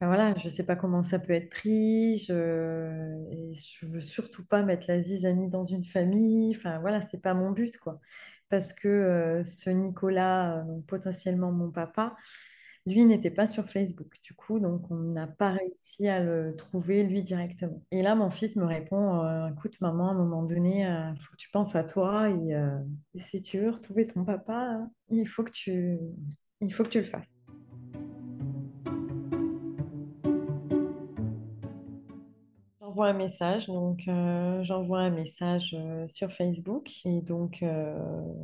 voilà, 0.00 0.34
je 0.36 0.48
sais 0.48 0.64
pas 0.64 0.76
comment 0.76 1.02
ça 1.02 1.18
peut 1.18 1.34
être 1.34 1.50
pris. 1.50 2.18
Je, 2.18 3.52
je 3.52 3.86
veux 3.86 4.00
surtout 4.00 4.46
pas 4.46 4.62
mettre 4.62 4.86
la 4.88 5.02
zizanie 5.02 5.50
dans 5.50 5.64
une 5.64 5.84
famille. 5.84 6.56
Enfin, 6.56 6.78
voilà, 6.78 7.02
c'est 7.02 7.20
pas 7.20 7.34
mon 7.34 7.50
but, 7.50 7.76
quoi. 7.76 8.00
Parce 8.48 8.72
que 8.72 9.42
ce 9.44 9.68
Nicolas, 9.68 10.64
potentiellement 10.86 11.50
mon 11.52 11.70
papa, 11.70 12.14
lui 12.86 13.06
n'était 13.06 13.30
pas 13.30 13.46
sur 13.46 13.68
Facebook, 13.68 14.18
du 14.22 14.34
coup, 14.34 14.58
donc 14.58 14.90
on 14.90 14.96
n'a 14.96 15.26
pas 15.26 15.52
réussi 15.52 16.06
à 16.06 16.20
le 16.22 16.54
trouver 16.54 17.02
lui 17.04 17.22
directement. 17.22 17.82
Et 17.90 18.02
là, 18.02 18.14
mon 18.14 18.30
fils 18.30 18.56
me 18.56 18.64
répond 18.64 19.24
euh, 19.24 19.48
Écoute, 19.48 19.80
maman, 19.80 20.08
à 20.08 20.12
un 20.12 20.14
moment 20.14 20.42
donné, 20.42 20.80
il 20.80 20.86
euh, 20.86 21.14
faut 21.16 21.32
que 21.32 21.36
tu 21.36 21.50
penses 21.50 21.76
à 21.76 21.84
toi 21.84 22.28
et, 22.28 22.54
euh, 22.54 22.78
si 23.14 23.40
tu 23.40 23.58
veux 23.58 23.70
retrouver 23.70 24.06
ton 24.06 24.24
papa, 24.24 24.80
il 25.10 25.26
faut 25.26 25.44
que 25.44 25.50
tu 25.50 25.98
le 26.60 27.04
fasses. 27.04 27.43
J'envoie 32.94 33.08
un 33.08 33.12
message. 33.12 33.66
Donc, 33.66 34.06
euh, 34.06 34.62
j'envoie 34.62 35.00
un 35.00 35.10
message 35.10 35.74
euh, 35.76 36.06
sur 36.06 36.32
Facebook. 36.32 36.88
Et 37.04 37.20
donc, 37.22 37.62
euh, 37.62 37.98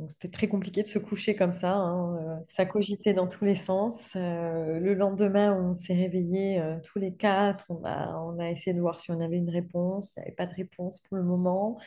c'était 0.09 0.27
très 0.27 0.49
compliqué 0.49 0.81
de 0.81 0.87
se 0.87 0.99
coucher 0.99 1.35
comme 1.35 1.53
ça. 1.53 1.71
hein. 1.73 2.41
Ça 2.49 2.65
cogitait 2.65 3.13
dans 3.13 3.27
tous 3.27 3.45
les 3.45 3.55
sens. 3.55 4.15
Le 4.15 4.93
lendemain, 4.93 5.57
on 5.57 5.73
s'est 5.73 5.93
réveillés 5.93 6.61
tous 6.83 6.99
les 6.99 7.13
quatre. 7.13 7.65
On 7.69 7.83
a, 7.85 8.13
on 8.25 8.39
a 8.39 8.49
essayé 8.49 8.73
de 8.75 8.81
voir 8.81 8.99
si 8.99 9.11
on 9.11 9.21
avait 9.21 9.37
une 9.37 9.49
réponse. 9.49 10.15
Il 10.17 10.19
n'y 10.21 10.25
avait 10.27 10.35
pas 10.35 10.45
de 10.47 10.55
réponse 10.55 10.99
pour 10.99 11.15
le 11.17 11.23
moment. 11.23 11.79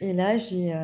Et 0.00 0.12
là, 0.12 0.36
j'ai, 0.36 0.74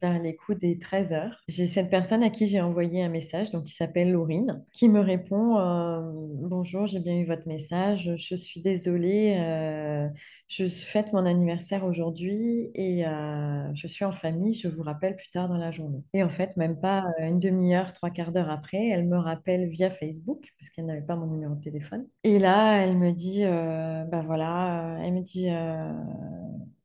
vers 0.00 0.20
les 0.20 0.36
coups 0.36 0.58
des 0.58 0.78
13 0.78 1.12
heures, 1.12 1.42
j'ai 1.48 1.66
cette 1.66 1.90
personne 1.90 2.22
à 2.22 2.30
qui 2.30 2.46
j'ai 2.46 2.60
envoyé 2.60 3.02
un 3.02 3.08
message, 3.08 3.50
donc 3.50 3.64
qui 3.64 3.74
s'appelle 3.74 4.12
Laurine, 4.12 4.64
qui 4.72 4.88
me 4.88 5.00
répond 5.00 5.58
euh, 5.58 6.00
Bonjour, 6.42 6.86
j'ai 6.86 7.00
bien 7.00 7.16
eu 7.16 7.26
votre 7.26 7.48
message, 7.48 8.12
je 8.16 8.34
suis 8.34 8.60
désolée, 8.60 9.36
euh, 9.38 10.08
je 10.48 10.66
fête 10.66 11.12
mon 11.12 11.26
anniversaire 11.26 11.84
aujourd'hui 11.84 12.70
et 12.74 13.06
euh, 13.06 13.74
je 13.74 13.86
suis 13.86 14.04
en 14.04 14.12
famille, 14.12 14.54
je 14.54 14.68
vous 14.68 14.82
rappelle 14.82 15.16
plus 15.16 15.30
tard 15.30 15.48
dans 15.48 15.58
la 15.58 15.70
journée. 15.70 16.02
Et 16.12 16.22
en 16.22 16.30
fait, 16.30 16.56
même 16.56 16.78
pas 16.78 17.04
une 17.20 17.38
demi-heure, 17.38 17.92
trois 17.92 18.10
quarts 18.10 18.32
d'heure 18.32 18.50
après, 18.50 18.88
elle 18.88 19.06
me 19.06 19.18
rappelle 19.18 19.68
via 19.68 19.90
Facebook, 19.90 20.52
parce 20.58 20.70
qu'elle 20.70 20.86
n'avait 20.86 21.00
pas 21.02 21.16
mon 21.16 21.26
numéro 21.26 21.54
de 21.54 21.60
téléphone. 21.60 22.06
Et 22.24 22.38
là, 22.38 22.82
elle 22.82 22.96
me 22.96 23.12
dit 23.12 23.42
Ben 23.42 24.22
voilà, 24.24 24.98
elle 25.02 25.12
me 25.12 25.20
dit. 25.20 25.48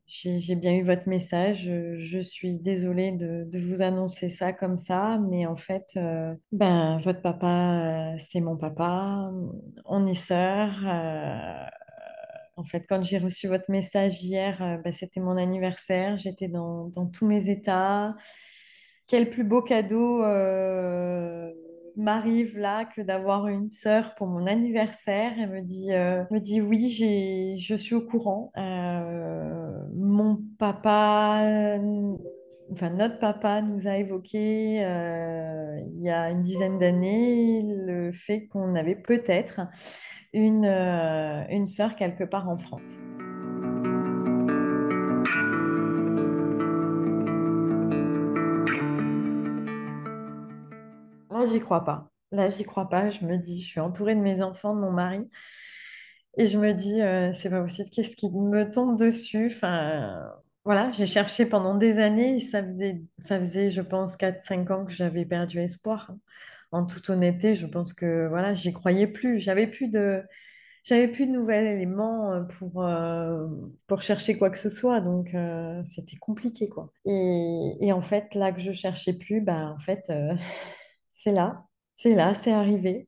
J'ai 0.07 0.55
bien 0.55 0.75
eu 0.75 0.83
votre 0.83 1.09
message. 1.09 1.69
Je, 1.97 2.19
suis 2.19 2.59
désolée 2.59 3.11
de, 3.11 3.59
vous 3.59 3.81
annoncer 3.81 4.29
ça 4.29 4.53
comme 4.53 4.77
ça, 4.77 5.17
mais 5.29 5.45
en 5.45 5.55
fait, 5.55 5.93
euh, 5.97 6.33
ben, 6.51 6.97
votre 6.99 7.21
papa, 7.21 8.13
euh, 8.13 8.15
c'est 8.19 8.41
mon 8.41 8.57
papa. 8.57 9.31
On 9.85 10.05
est 10.05 10.13
sœurs. 10.13 10.79
euh, 10.85 11.65
en 12.57 12.63
fait, 12.63 12.85
quand 12.87 13.01
j'ai 13.03 13.17
reçu 13.17 13.47
votre 13.47 13.69
message 13.71 14.23
hier, 14.23 14.79
ben, 14.83 14.93
c'était 14.93 15.19
mon 15.19 15.37
anniversaire. 15.37 16.17
J'étais 16.17 16.47
dans, 16.47 16.91
tous 17.11 17.25
mes 17.25 17.49
états. 17.49 18.15
Quel 19.07 19.29
plus 19.29 19.43
beau 19.43 19.61
cadeau 19.61 20.23
m'arrive 21.97 22.57
là 22.57 22.85
que 22.85 23.01
d'avoir 23.01 23.47
une 23.47 23.67
sœur 23.67 24.15
pour 24.15 24.27
mon 24.27 24.47
anniversaire. 24.47 25.33
Elle 25.37 25.49
me 25.49 25.61
dit, 25.61 25.89
me 25.89 26.39
dit 26.39 26.61
oui, 26.61 27.57
je 27.59 27.75
suis 27.75 27.95
au 27.95 28.01
courant. 28.01 28.51
Mon 30.15 30.38
papa, 30.58 31.41
euh, 31.43 32.15
enfin 32.71 32.89
notre 32.91 33.19
papa 33.19 33.62
nous 33.62 33.88
a 33.88 33.97
évoqué 33.97 34.84
euh, 34.84 35.82
il 35.93 36.04
y 36.04 36.10
a 36.10 36.30
une 36.30 36.41
dizaine 36.41 36.80
d'années 36.80 37.62
le 37.63 38.13
fait 38.13 38.47
qu'on 38.47 38.75
avait 38.75 38.95
peut-être 38.95 39.62
une, 40.34 40.65
euh, 40.65 41.43
une 41.49 41.67
sœur 41.67 41.97
quelque 41.97 42.23
part 42.23 42.47
en 42.47 42.58
France. 42.58 43.04
Là, 51.30 51.45
j'y 51.45 51.60
crois 51.60 51.84
pas. 51.84 52.10
Là, 52.32 52.47
j'y 52.47 52.63
crois 52.63 52.88
pas. 52.88 53.10
Je 53.10 53.25
me 53.25 53.38
dis, 53.38 53.62
je 53.62 53.67
suis 53.67 53.80
entourée 53.82 54.15
de 54.15 54.21
mes 54.21 54.41
enfants, 54.41 54.73
de 54.73 54.80
mon 54.80 54.91
mari. 54.91 55.30
Et 56.37 56.47
je 56.47 56.57
me 56.59 56.73
dis, 56.73 57.01
euh, 57.01 57.31
c'est 57.33 57.49
pas 57.49 57.61
possible, 57.61 57.89
qu'est-ce 57.89 58.15
qui 58.15 58.29
me 58.31 58.69
tombe 58.69 58.97
dessus? 58.99 59.47
Enfin, 59.47 60.21
voilà, 60.65 60.91
j'ai 60.91 61.05
cherché 61.05 61.45
pendant 61.45 61.75
des 61.75 61.99
années. 61.99 62.39
Ça 62.41 62.63
faisait, 62.63 63.01
ça 63.19 63.39
faisait, 63.39 63.69
je 63.69 63.81
pense, 63.81 64.17
quatre 64.17 64.43
cinq 64.43 64.69
ans 64.71 64.85
que 64.85 64.91
j'avais 64.91 65.25
perdu 65.25 65.59
espoir. 65.59 66.07
hein. 66.11 66.17
En 66.71 66.85
toute 66.85 67.09
honnêteté, 67.09 67.55
je 67.55 67.67
pense 67.67 67.93
que 67.93 68.27
voilà, 68.27 68.53
j'y 68.53 68.73
croyais 68.73 69.07
plus. 69.07 69.39
J'avais 69.39 69.67
plus 69.67 69.87
de, 69.89 70.23
j'avais 70.83 71.07
plus 71.09 71.27
de 71.27 71.31
nouveaux 71.33 71.51
éléments 71.51 72.33
euh, 72.33 72.43
pour, 72.43 72.83
euh, 72.85 73.47
pour 73.87 74.01
chercher 74.03 74.37
quoi 74.37 74.49
que 74.51 74.57
ce 74.59 74.69
soit. 74.69 75.01
Donc, 75.01 75.35
c'était 75.85 76.17
compliqué, 76.17 76.69
quoi. 76.69 76.91
Et, 77.05 77.91
en 77.93 78.01
fait, 78.01 78.35
là 78.35 78.51
que 78.53 78.59
je 78.61 78.71
cherchais 78.73 79.13
plus, 79.13 79.41
bah, 79.41 79.71
en 79.75 79.79
fait, 79.79 80.11
c'est 81.11 81.31
là. 81.31 81.65
C'est 81.95 82.15
là, 82.15 82.33
c'est 82.35 82.51
arrivé. 82.53 83.07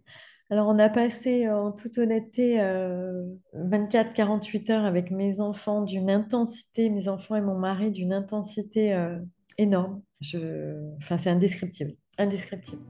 Alors, 0.49 0.69
on 0.69 0.79
a 0.79 0.88
passé 0.88 1.45
euh, 1.45 1.57
en 1.57 1.71
toute 1.73 1.97
honnêteté 1.97 2.62
euh, 2.62 3.25
24-48 3.53 4.71
heures 4.71 4.86
avec 4.86 5.12
mes 5.12 5.41
enfants 5.41 5.81
d'une 5.81 6.10
intensité, 6.10 6.89
mes 6.89 7.10
enfants 7.10 7.36
et 7.36 7.41
mon 7.41 7.57
mari 7.57 7.91
d'une 7.91 8.13
intensité 8.13 8.93
euh, 8.93 9.19
énorme. 9.57 10.01
Je... 10.21 10.95
Enfin, 10.97 11.17
c'est 11.17 11.29
indescriptible. 11.29 11.93
Indescriptible. 12.17 12.81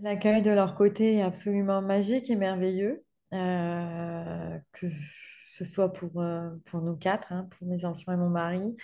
L'accueil 0.00 0.42
de 0.42 0.50
leur 0.50 0.76
côté 0.76 1.14
est 1.14 1.22
absolument 1.22 1.82
magique 1.82 2.30
et 2.30 2.36
merveilleux, 2.36 3.02
euh, 3.32 4.58
que 4.72 4.86
ce 5.44 5.64
soit 5.64 5.92
pour, 5.92 6.20
euh, 6.20 6.50
pour 6.66 6.82
nous 6.82 6.94
quatre, 6.94 7.32
hein, 7.32 7.48
pour 7.50 7.66
mes 7.66 7.84
enfants 7.84 8.12
et 8.12 8.16
mon 8.16 8.28
mari. 8.28 8.76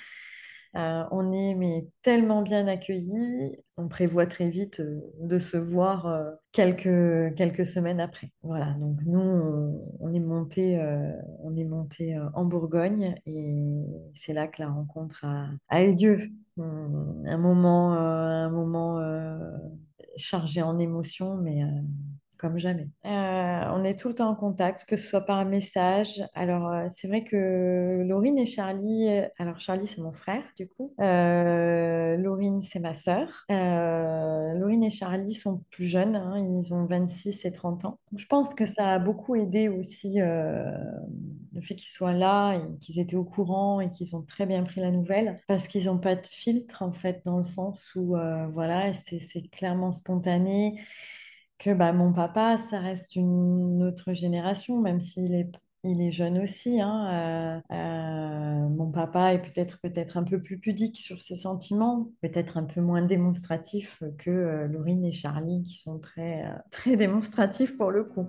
Euh, 0.76 1.04
on 1.10 1.32
est 1.32 1.54
mais 1.54 1.88
tellement 2.02 2.42
bien 2.42 2.66
accueillis. 2.68 3.56
On 3.76 3.88
prévoit 3.88 4.26
très 4.26 4.48
vite 4.50 4.80
euh, 4.80 5.00
de 5.20 5.38
se 5.38 5.56
voir 5.56 6.06
euh, 6.06 6.30
quelques, 6.52 7.66
semaines 7.66 8.00
après. 8.00 8.30
Voilà, 8.42 8.74
donc 8.74 8.98
nous, 9.04 9.20
on, 10.00 10.12
est 10.12 10.20
monté, 10.20 10.78
on 11.42 11.56
est 11.56 11.64
monté 11.64 12.18
en 12.34 12.44
Bourgogne 12.44 13.16
et 13.26 13.54
c'est 14.14 14.32
là 14.32 14.46
que 14.48 14.62
la 14.62 14.68
rencontre 14.68 15.24
a, 15.24 15.48
a 15.68 15.82
eu 15.82 15.94
lieu. 15.94 16.18
Hum, 16.56 17.24
Un 17.26 17.38
moment, 17.38 17.92
un 17.92 18.50
moment 18.50 19.00
chargé 20.16 20.62
en 20.62 20.78
émotions, 20.78 21.36
mais 21.36 21.62
comme 22.40 22.58
jamais. 22.58 22.88
Euh, 23.04 23.62
on 23.74 23.84
est 23.84 23.98
tout 23.98 24.08
le 24.08 24.14
temps 24.14 24.30
en 24.30 24.34
contact, 24.34 24.86
que 24.86 24.96
ce 24.96 25.06
soit 25.06 25.20
par 25.20 25.44
message. 25.44 26.22
Alors, 26.34 26.72
euh, 26.72 26.86
c'est 26.88 27.06
vrai 27.06 27.22
que 27.22 28.02
Laurine 28.06 28.38
et 28.38 28.46
Charlie, 28.46 29.08
euh, 29.08 29.26
alors 29.38 29.58
Charlie, 29.58 29.86
c'est 29.86 30.00
mon 30.00 30.12
frère, 30.12 30.42
du 30.56 30.66
coup. 30.66 30.94
Laurine, 30.98 32.62
c'est 32.62 32.80
ma 32.80 32.94
sœur. 32.94 33.44
Laurine 33.50 34.82
et 34.84 34.90
Charlie 34.90 35.34
sont 35.34 35.62
plus 35.70 35.84
jeunes, 35.84 36.16
hein, 36.16 36.38
ils 36.38 36.72
ont 36.72 36.86
26 36.86 37.44
et 37.44 37.52
30 37.52 37.84
ans. 37.84 37.98
Je 38.16 38.24
pense 38.26 38.54
que 38.54 38.64
ça 38.64 38.88
a 38.88 38.98
beaucoup 38.98 39.36
aidé 39.36 39.68
aussi 39.68 40.18
le 40.18 41.60
fait 41.60 41.74
qu'ils 41.74 41.90
soient 41.90 42.14
là 42.14 42.54
et 42.54 42.78
qu'ils 42.78 43.00
étaient 43.00 43.16
au 43.16 43.24
courant 43.24 43.80
et 43.80 43.90
qu'ils 43.90 44.16
ont 44.16 44.24
très 44.24 44.46
bien 44.46 44.62
pris 44.64 44.80
la 44.80 44.90
nouvelle 44.90 45.40
parce 45.46 45.68
qu'ils 45.68 45.86
n'ont 45.86 45.98
pas 45.98 46.14
de 46.14 46.26
filtre, 46.26 46.82
en 46.82 46.92
fait, 46.92 47.20
dans 47.24 47.36
le 47.36 47.42
sens 47.42 47.94
où, 47.96 48.16
voilà, 48.50 48.94
c'est 48.94 49.42
clairement 49.50 49.92
spontané 49.92 50.80
que 51.60 51.74
bah, 51.74 51.92
mon 51.92 52.12
papa, 52.12 52.56
ça 52.56 52.80
reste 52.80 53.16
une 53.16 53.82
autre 53.82 54.14
génération, 54.14 54.80
même 54.80 55.00
s'il 55.02 55.34
est, 55.34 55.52
il 55.84 56.00
est 56.00 56.10
jeune 56.10 56.38
aussi. 56.38 56.80
hein, 56.80 57.60
euh, 57.70 57.74
euh, 57.74 58.68
mon 58.70 58.90
papa 58.90 59.34
est 59.34 59.42
peut-être 59.42 59.78
peut-être 59.82 60.16
un 60.16 60.24
peu 60.24 60.40
plus 60.42 60.58
pudique 60.58 60.96
sur 60.96 61.20
ses 61.20 61.36
sentiments, 61.36 62.08
peut-être 62.22 62.56
un 62.56 62.64
peu 62.64 62.80
moins 62.80 63.02
démonstratif 63.02 64.02
que 64.16 64.30
euh, 64.30 64.68
Laurine 64.68 65.04
et 65.04 65.12
Charlie, 65.12 65.62
qui 65.62 65.78
sont 65.78 65.98
très, 65.98 66.46
euh, 66.46 66.56
très 66.70 66.96
démonstratifs 66.96 67.76
pour 67.76 67.90
le 67.90 68.04
coup. 68.04 68.26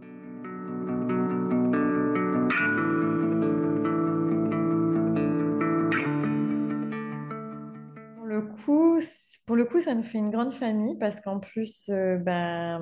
Pour 8.18 8.26
le 8.26 8.42
coup, 8.66 9.00
pour 9.46 9.56
le 9.56 9.66
coup, 9.66 9.82
ça 9.82 9.96
nous 9.96 10.04
fait 10.04 10.18
une 10.18 10.30
grande 10.30 10.54
famille 10.54 10.98
parce 10.98 11.20
qu'en 11.20 11.40
plus, 11.40 11.90
euh, 11.90 12.18
ben, 12.18 12.80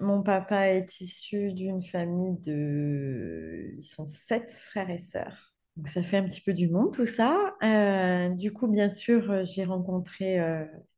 mon 0.00 0.22
papa 0.22 0.68
est 0.68 1.00
issu 1.00 1.52
d'une 1.52 1.82
famille 1.82 2.38
de... 2.40 3.74
Ils 3.76 3.82
sont 3.82 4.06
sept 4.06 4.50
frères 4.50 4.90
et 4.90 4.98
sœurs. 4.98 5.54
Donc 5.76 5.88
ça 5.88 6.02
fait 6.02 6.16
un 6.16 6.24
petit 6.24 6.40
peu 6.40 6.54
du 6.54 6.68
monde 6.68 6.92
tout 6.92 7.04
ça. 7.06 7.54
Euh, 7.62 8.30
du 8.30 8.52
coup, 8.52 8.66
bien 8.66 8.88
sûr, 8.88 9.30
euh, 9.30 9.44
j'ai 9.44 9.64
rencontré 9.64 10.38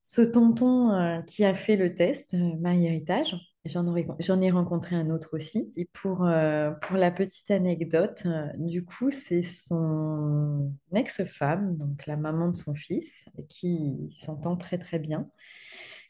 ce 0.03 0.23
tonton 0.23 1.23
qui 1.27 1.45
a 1.45 1.53
fait 1.55 1.77
le 1.77 1.95
test, 1.95 2.35
euh, 2.35 2.53
MyHéritage. 2.61 3.37
J'en 3.69 4.41
ai 4.41 4.51
rencontré 4.51 4.97
un 4.97 5.11
autre 5.11 5.31
aussi. 5.33 5.73
Et 5.77 5.85
pour, 5.93 6.25
euh, 6.25 6.71
pour 6.71 6.97
la 6.97 7.11
petite 7.11 7.51
anecdote, 7.51 8.23
euh, 8.27 8.47
du 8.57 8.85
coup, 8.85 9.11
c'est 9.11 9.43
son 9.43 10.73
ex-femme, 10.95 11.77
donc 11.77 12.07
la 12.07 12.17
maman 12.17 12.49
de 12.49 12.57
son 12.57 12.75
fils, 12.75 13.27
qui 13.49 14.09
s'entend 14.11 14.57
très 14.57 14.79
très 14.79 14.99
bien, 14.99 15.29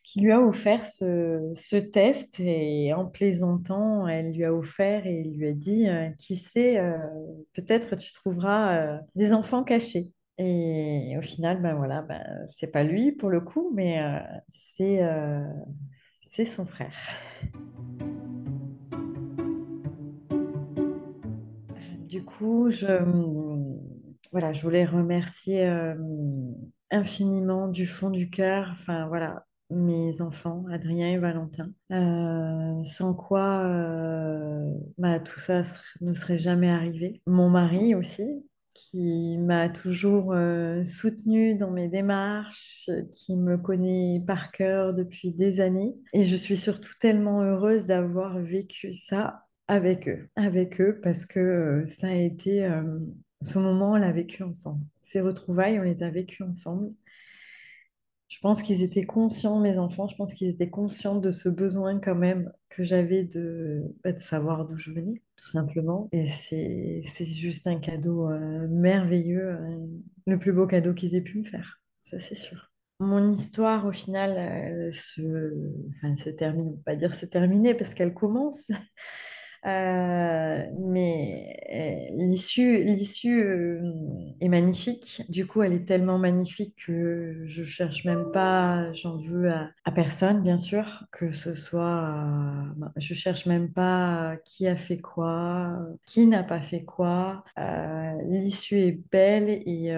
qui 0.05 0.21
lui 0.21 0.33
a 0.33 0.41
offert 0.41 0.87
ce, 0.87 1.77
test 1.77 2.39
et 2.39 2.95
en 2.95 3.07
plaisantant, 3.07 4.07
elle 4.07 4.33
lui 4.33 4.45
a 4.45 4.55
offert 4.55 5.07
et 5.07 5.25
lui 5.25 5.49
a 5.49 5.53
dit, 5.53 5.89
euh, 5.89 6.09
qui 6.19 6.37
sait, 6.37 6.81
peut-être 7.55 7.97
tu 7.97 8.13
trouveras 8.13 9.01
des 9.17 9.33
enfants 9.33 9.65
cachés. 9.65 10.15
Et 10.41 11.17
au 11.19 11.23
final, 11.23 11.61
ben 11.61 11.75
voilà, 11.75 12.03
ben, 12.03 12.23
c'est 12.47 12.71
pas 12.71 12.85
lui 12.85 13.11
pour 13.11 13.29
le 13.29 13.41
coup, 13.41 13.73
mais 13.75 14.01
c'est 14.51 15.01
c'est 16.31 16.45
son 16.45 16.67
frère. 16.67 16.95
Du 22.07 22.23
coup, 22.25 22.71
je, 22.71 22.87
voilà, 24.31 24.53
je 24.53 24.63
voulais 24.63 24.85
remercier 24.85 25.67
euh, 25.67 25.95
infiniment 26.91 27.69
du 27.69 27.87
fond 27.87 28.11
du 28.11 28.29
cœur. 28.29 28.69
Enfin, 28.73 29.09
voilà, 29.09 29.47
mes 29.71 30.21
enfants, 30.21 30.65
Adrien 30.71 31.09
et 31.09 31.19
Valentin, 31.19 31.65
euh, 31.93 32.85
sans 32.85 33.15
quoi 33.15 33.65
euh, 33.65 34.71
bah, 34.99 35.21
tout 35.21 35.39
ça 35.39 35.61
ne 36.03 36.13
serait 36.13 36.37
jamais 36.37 36.71
arrivé. 36.71 37.23
Mon 37.27 37.49
mari 37.49 37.95
aussi, 37.95 38.47
qui 38.91 39.39
m'a 39.39 39.69
toujours 39.69 40.33
euh, 40.33 40.85
soutenue 40.85 41.55
dans 41.55 41.71
mes 41.71 41.89
démarches, 41.89 42.89
qui 43.13 43.37
me 43.37 43.57
connaît 43.57 44.23
par 44.27 44.51
cœur 44.51 44.95
depuis 44.95 45.33
des 45.33 45.61
années. 45.61 45.95
Et 46.13 46.25
je 46.25 46.37
suis 46.37 46.57
surtout 46.57 46.95
tellement 47.01 47.43
heureuse 47.43 47.87
d'avoir 47.87 48.39
vécu 48.39 48.93
ça 48.93 49.45
avec 49.67 50.09
eux, 50.09 50.29
avec 50.37 50.81
eux, 50.81 51.01
parce 51.03 51.27
que 51.27 51.85
ça 51.87 52.09
a 52.09 52.15
été, 52.15 52.67
ce 53.43 53.59
moment, 53.59 53.93
on 53.93 53.97
l'a 53.97 54.13
vécu 54.13 54.43
ensemble. 54.43 54.83
Ces 55.03 55.21
retrouvailles, 55.21 55.79
on 55.79 55.83
les 55.83 56.03
a 56.03 56.11
vécues 56.11 56.43
ensemble. 56.43 56.91
Je 58.29 58.39
pense 58.41 58.63
qu'ils 58.63 58.83
étaient 58.83 59.05
conscients, 59.05 59.59
mes 59.59 59.79
enfants, 59.79 60.07
je 60.07 60.17
pense 60.17 60.35
qu'ils 60.35 60.49
étaient 60.49 60.69
conscients 60.69 61.17
de 61.17 61.31
ce 61.31 61.49
besoin 61.49 61.99
quand 61.99 62.15
même 62.15 62.53
que 62.69 62.83
j'avais 62.83 63.25
de, 63.25 63.83
bah, 64.05 64.17
savoir 64.19 64.67
d'où 64.67 64.77
je 64.77 64.93
venais, 64.93 65.23
tout 65.37 65.49
simplement. 65.49 66.09
Et 66.13 66.27
c'est 66.27 67.03
juste 67.25 67.67
un 67.67 67.79
cadeau 67.79 68.31
euh, 68.31 68.69
merveilleux, 68.69 69.49
euh, 69.49 69.87
le 70.27 70.39
plus 70.39 70.53
beau 70.53 70.67
cadeau 70.67 70.93
qu'ils 70.93 71.15
aient 71.15 71.23
pu 71.23 71.39
me 71.39 71.45
faire, 71.45 71.81
ça 72.03 72.19
c'est 72.19 72.35
sûr. 72.35 72.71
Mon 73.01 73.29
histoire, 73.29 73.87
au 73.87 73.93
final, 73.93 74.93
se, 74.93 75.55
enfin, 76.03 76.17
se 76.17 76.31
termine, 76.31 76.71
on 76.71 76.73
peut 76.73 76.83
pas 76.85 76.97
dire 76.97 77.15
se 77.15 77.27
terminer 77.27 77.75
parce 77.75 77.95
qu'elle 77.95 78.13
commence. 78.13 78.71
Euh, 79.67 80.65
mais 80.79 81.57
euh, 81.73 82.17
l'issue, 82.17 82.85
l'issue 82.85 83.43
euh, 83.43 83.81
est 84.41 84.49
magnifique. 84.49 85.23
Du 85.29 85.47
coup, 85.47 85.63
elle 85.63 85.73
est 85.73 85.85
tellement 85.85 86.19
magnifique 86.19 86.75
que 86.87 87.41
je 87.43 87.65
cherche 87.65 88.05
même 88.05 88.31
pas, 88.33 88.93
j'en 88.93 89.17
veux 89.17 89.51
à, 89.51 89.91
personne, 89.95 90.43
bien 90.43 90.59
sûr, 90.59 91.05
que 91.13 91.33
ce 91.33 91.55
soit, 91.55 92.15
bah, 92.77 92.93
je 92.97 93.15
cherche 93.15 93.47
même 93.47 93.73
pas 93.73 94.37
qui 94.45 94.69
a 94.69 94.77
fait 94.77 94.99
quoi, 94.99 95.79
qui 96.07 96.27
n'a 96.27 96.45
pas 96.45 96.61
fait 96.61 96.85
quoi. 96.85 97.45
l'issue 98.25 98.79
est 98.79 99.01
belle 99.11 99.49
et, 99.49 99.95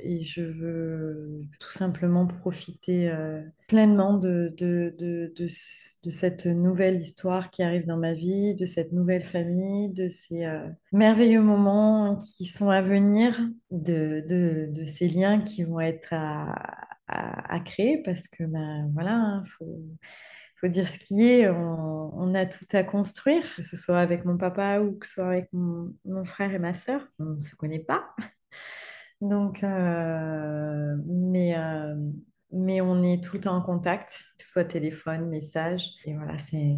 et, 0.00 0.22
je 0.22 0.42
veux 0.42 1.40
tout 1.58 1.70
simplement 1.70 2.26
profiter 2.26 3.10
pleinement 3.66 4.14
de, 4.14 4.52
de, 4.56 4.94
de, 4.98 5.32
de, 5.36 5.46
cette 5.48 6.46
nouvelle 6.46 7.00
histoire 7.00 7.50
qui 7.50 7.62
arrive 7.62 7.86
dans 7.86 7.96
ma 7.96 8.12
vie, 8.12 8.54
de 8.54 8.66
cette 8.74 8.92
nouvelle 8.92 9.22
famille, 9.22 9.92
de 9.92 10.08
ces 10.08 10.44
euh, 10.44 10.68
merveilleux 10.92 11.42
moments 11.42 12.16
qui 12.16 12.46
sont 12.46 12.70
à 12.70 12.82
venir, 12.82 13.40
de, 13.70 14.72
ces 14.86 15.08
liens 15.08 15.40
qui 15.40 15.64
vont 15.64 15.80
être 15.80 16.12
à, 16.12 16.54
à, 17.06 17.60
créer 17.60 18.02
parce 18.02 18.28
que 18.28 18.44
ben, 18.44 18.90
voilà, 18.92 19.10
il 19.10 19.14
hein, 19.14 19.44
faut, 19.46 19.80
faut 20.60 20.68
dire 20.68 20.88
ce 20.88 20.98
qui 20.98 21.28
est, 21.28 21.48
on, 21.48 22.34
a 22.34 22.46
tout 22.46 22.66
à 22.72 22.82
construire, 22.82 23.44
que 23.56 23.62
ce 23.62 23.76
soit 23.76 23.98
avec 23.98 24.24
mon 24.24 24.36
papa 24.36 24.80
ou 24.80 24.98
que 24.98 25.06
ce 25.06 25.14
soit 25.14 25.28
avec 25.28 25.48
mon, 25.52 25.94
mon 26.04 26.24
frère 26.24 26.52
et 26.52 26.58
ma 26.58 26.74
sœur. 26.74 27.06
On 27.18 27.24
ne 27.24 27.38
se 27.38 27.54
connaît 27.54 27.78
pas. 27.78 28.14
Donc, 29.20 29.62
euh, 29.62 30.96
mais, 31.06 31.56
euh, 31.56 31.94
mais 32.52 32.80
on 32.80 33.02
est 33.02 33.22
tout 33.22 33.46
en 33.46 33.60
contact, 33.62 34.10
que 34.38 34.44
ce 34.44 34.50
soit 34.50 34.64
téléphone, 34.64 35.28
message. 35.28 35.90
Et 36.04 36.14
voilà, 36.14 36.38
c'est 36.38 36.76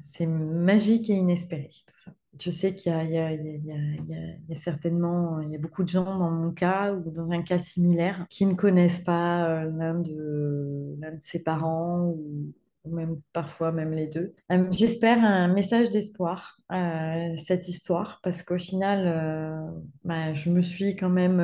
c'est 0.00 0.26
magique 0.26 1.10
et 1.10 1.14
inespéré, 1.14 1.70
tout 1.86 1.98
ça. 1.98 2.12
Je 2.40 2.50
sais 2.50 2.74
qu'il 2.74 2.92
y, 2.92 3.18
a 3.18 4.54
certainement 4.54 5.40
il 5.40 5.50
y 5.50 5.54
a 5.54 5.58
beaucoup 5.58 5.82
de 5.82 5.88
gens 5.88 6.16
dans 6.18 6.30
mon 6.30 6.50
cas 6.50 6.94
ou 6.94 7.10
dans 7.10 7.30
un 7.30 7.42
cas 7.42 7.58
similaire 7.58 8.26
qui 8.30 8.46
ne 8.46 8.54
connaissent 8.54 9.00
pas 9.00 9.48
euh, 9.48 9.70
l'un 9.70 9.94
de, 9.94 10.96
de 10.96 11.18
ses 11.20 11.42
parents 11.42 12.06
ou, 12.06 12.52
même 12.84 13.20
parfois 13.32 13.70
même 13.70 13.92
les 13.92 14.08
deux. 14.08 14.34
Euh, 14.50 14.66
j'espère 14.72 15.22
un 15.22 15.46
message 15.46 15.90
d'espoir 15.90 16.58
à 16.68 17.36
cette 17.36 17.68
histoire 17.68 18.18
parce 18.24 18.42
qu'au 18.42 18.58
final, 18.58 19.04
euh, 19.06 19.80
bah, 20.04 20.32
je 20.32 20.50
me 20.50 20.62
suis 20.62 20.96
quand 20.96 21.10
même 21.10 21.40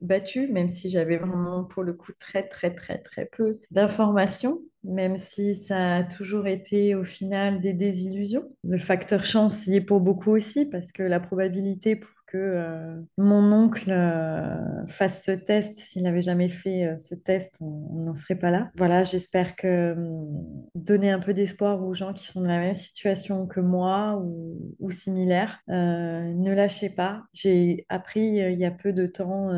battue, 0.00 0.48
même 0.48 0.68
si 0.68 0.90
j'avais 0.90 1.18
vraiment 1.18 1.64
pour 1.64 1.82
le 1.82 1.92
coup 1.92 2.12
très 2.18 2.46
très 2.48 2.74
très 2.74 2.98
très 2.98 3.26
peu 3.26 3.60
d'informations, 3.70 4.60
même 4.84 5.16
si 5.16 5.54
ça 5.54 5.96
a 5.96 6.04
toujours 6.04 6.46
été 6.46 6.94
au 6.94 7.04
final 7.04 7.60
des 7.60 7.72
désillusions. 7.72 8.48
Le 8.62 8.78
facteur 8.78 9.24
chance 9.24 9.66
y 9.66 9.76
est 9.76 9.80
pour 9.80 10.00
beaucoup 10.00 10.30
aussi, 10.30 10.66
parce 10.66 10.92
que 10.92 11.02
la 11.02 11.20
probabilité 11.20 11.96
pour 11.96 12.10
que 12.26 12.38
euh, 12.38 13.00
mon 13.16 13.52
oncle 13.52 13.90
euh, 13.90 14.86
fasse 14.86 15.24
ce 15.24 15.30
test, 15.30 15.76
s'il 15.76 16.02
n'avait 16.02 16.22
jamais 16.22 16.48
fait 16.48 16.86
euh, 16.86 16.96
ce 16.96 17.14
test, 17.14 17.58
on 17.60 18.04
n'en 18.04 18.14
serait 18.14 18.34
pas 18.34 18.50
là. 18.50 18.70
Voilà, 18.76 19.04
j'espère 19.04 19.56
que 19.56 19.92
hum, 19.92 20.42
donner 20.74 21.10
un 21.10 21.20
peu 21.20 21.34
d'espoir 21.34 21.82
aux 21.84 21.94
gens 21.94 22.12
qui 22.12 22.26
sont 22.26 22.40
dans 22.40 22.48
la 22.48 22.60
même 22.60 22.74
situation 22.74 23.46
que 23.46 23.60
moi 23.60 24.20
ou, 24.24 24.74
ou 24.80 24.90
similaire, 24.90 25.60
ne 25.68 26.52
lâchez 26.52 26.90
pas. 26.90 27.22
J'ai 27.32 27.86
appris 27.88 28.22
il 28.22 28.58
y 28.58 28.64
a 28.64 28.70
peu 28.70 28.92
de 28.92 29.06
temps 29.06 29.50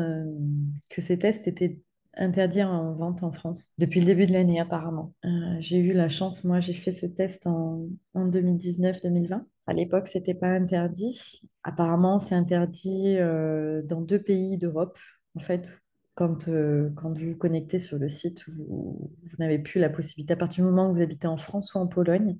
que 0.89 1.01
ces 1.01 1.17
tests 1.17 1.47
étaient 1.47 1.79
interdits 2.17 2.63
en 2.63 2.93
vente 2.93 3.23
en 3.23 3.31
France 3.31 3.69
depuis 3.77 3.99
le 3.99 4.05
début 4.05 4.25
de 4.25 4.33
l'année 4.33 4.59
apparemment. 4.59 5.13
j'ai 5.59 5.77
eu 5.77 5.93
la 5.93 6.09
chance, 6.09 6.43
moi 6.43 6.59
j'ai 6.59 6.73
fait 6.73 6.91
ce 6.91 7.05
test 7.05 7.47
en, 7.47 7.87
en 8.13 8.29
2019-2020 8.29 9.43
à 9.67 9.73
l'époque, 9.73 10.07
c'était 10.07 10.33
pas 10.33 10.49
interdit. 10.49 11.41
Apparemment, 11.63 12.19
c'est 12.19 12.35
interdit 12.35 13.17
euh, 13.17 13.81
dans 13.83 14.01
deux 14.01 14.21
pays 14.21 14.57
d'Europe. 14.57 14.97
En 15.35 15.41
fait, 15.41 15.81
quand, 16.15 16.47
euh, 16.47 16.89
quand 16.95 17.11
vous 17.11 17.27
vous 17.27 17.35
connectez 17.35 17.77
sur 17.77 17.99
le 17.99 18.07
site, 18.07 18.45
vous, 18.47 19.11
n'avez 19.39 19.59
plus 19.59 19.79
la 19.79 19.89
possibilité, 19.89 20.33
à 20.33 20.37
partir 20.37 20.63
du 20.63 20.71
moment 20.71 20.89
où 20.89 20.95
vous 20.95 21.01
habitez 21.01 21.27
en 21.27 21.35
France 21.35 21.75
ou 21.75 21.79
en 21.79 21.87
Pologne, 21.87 22.37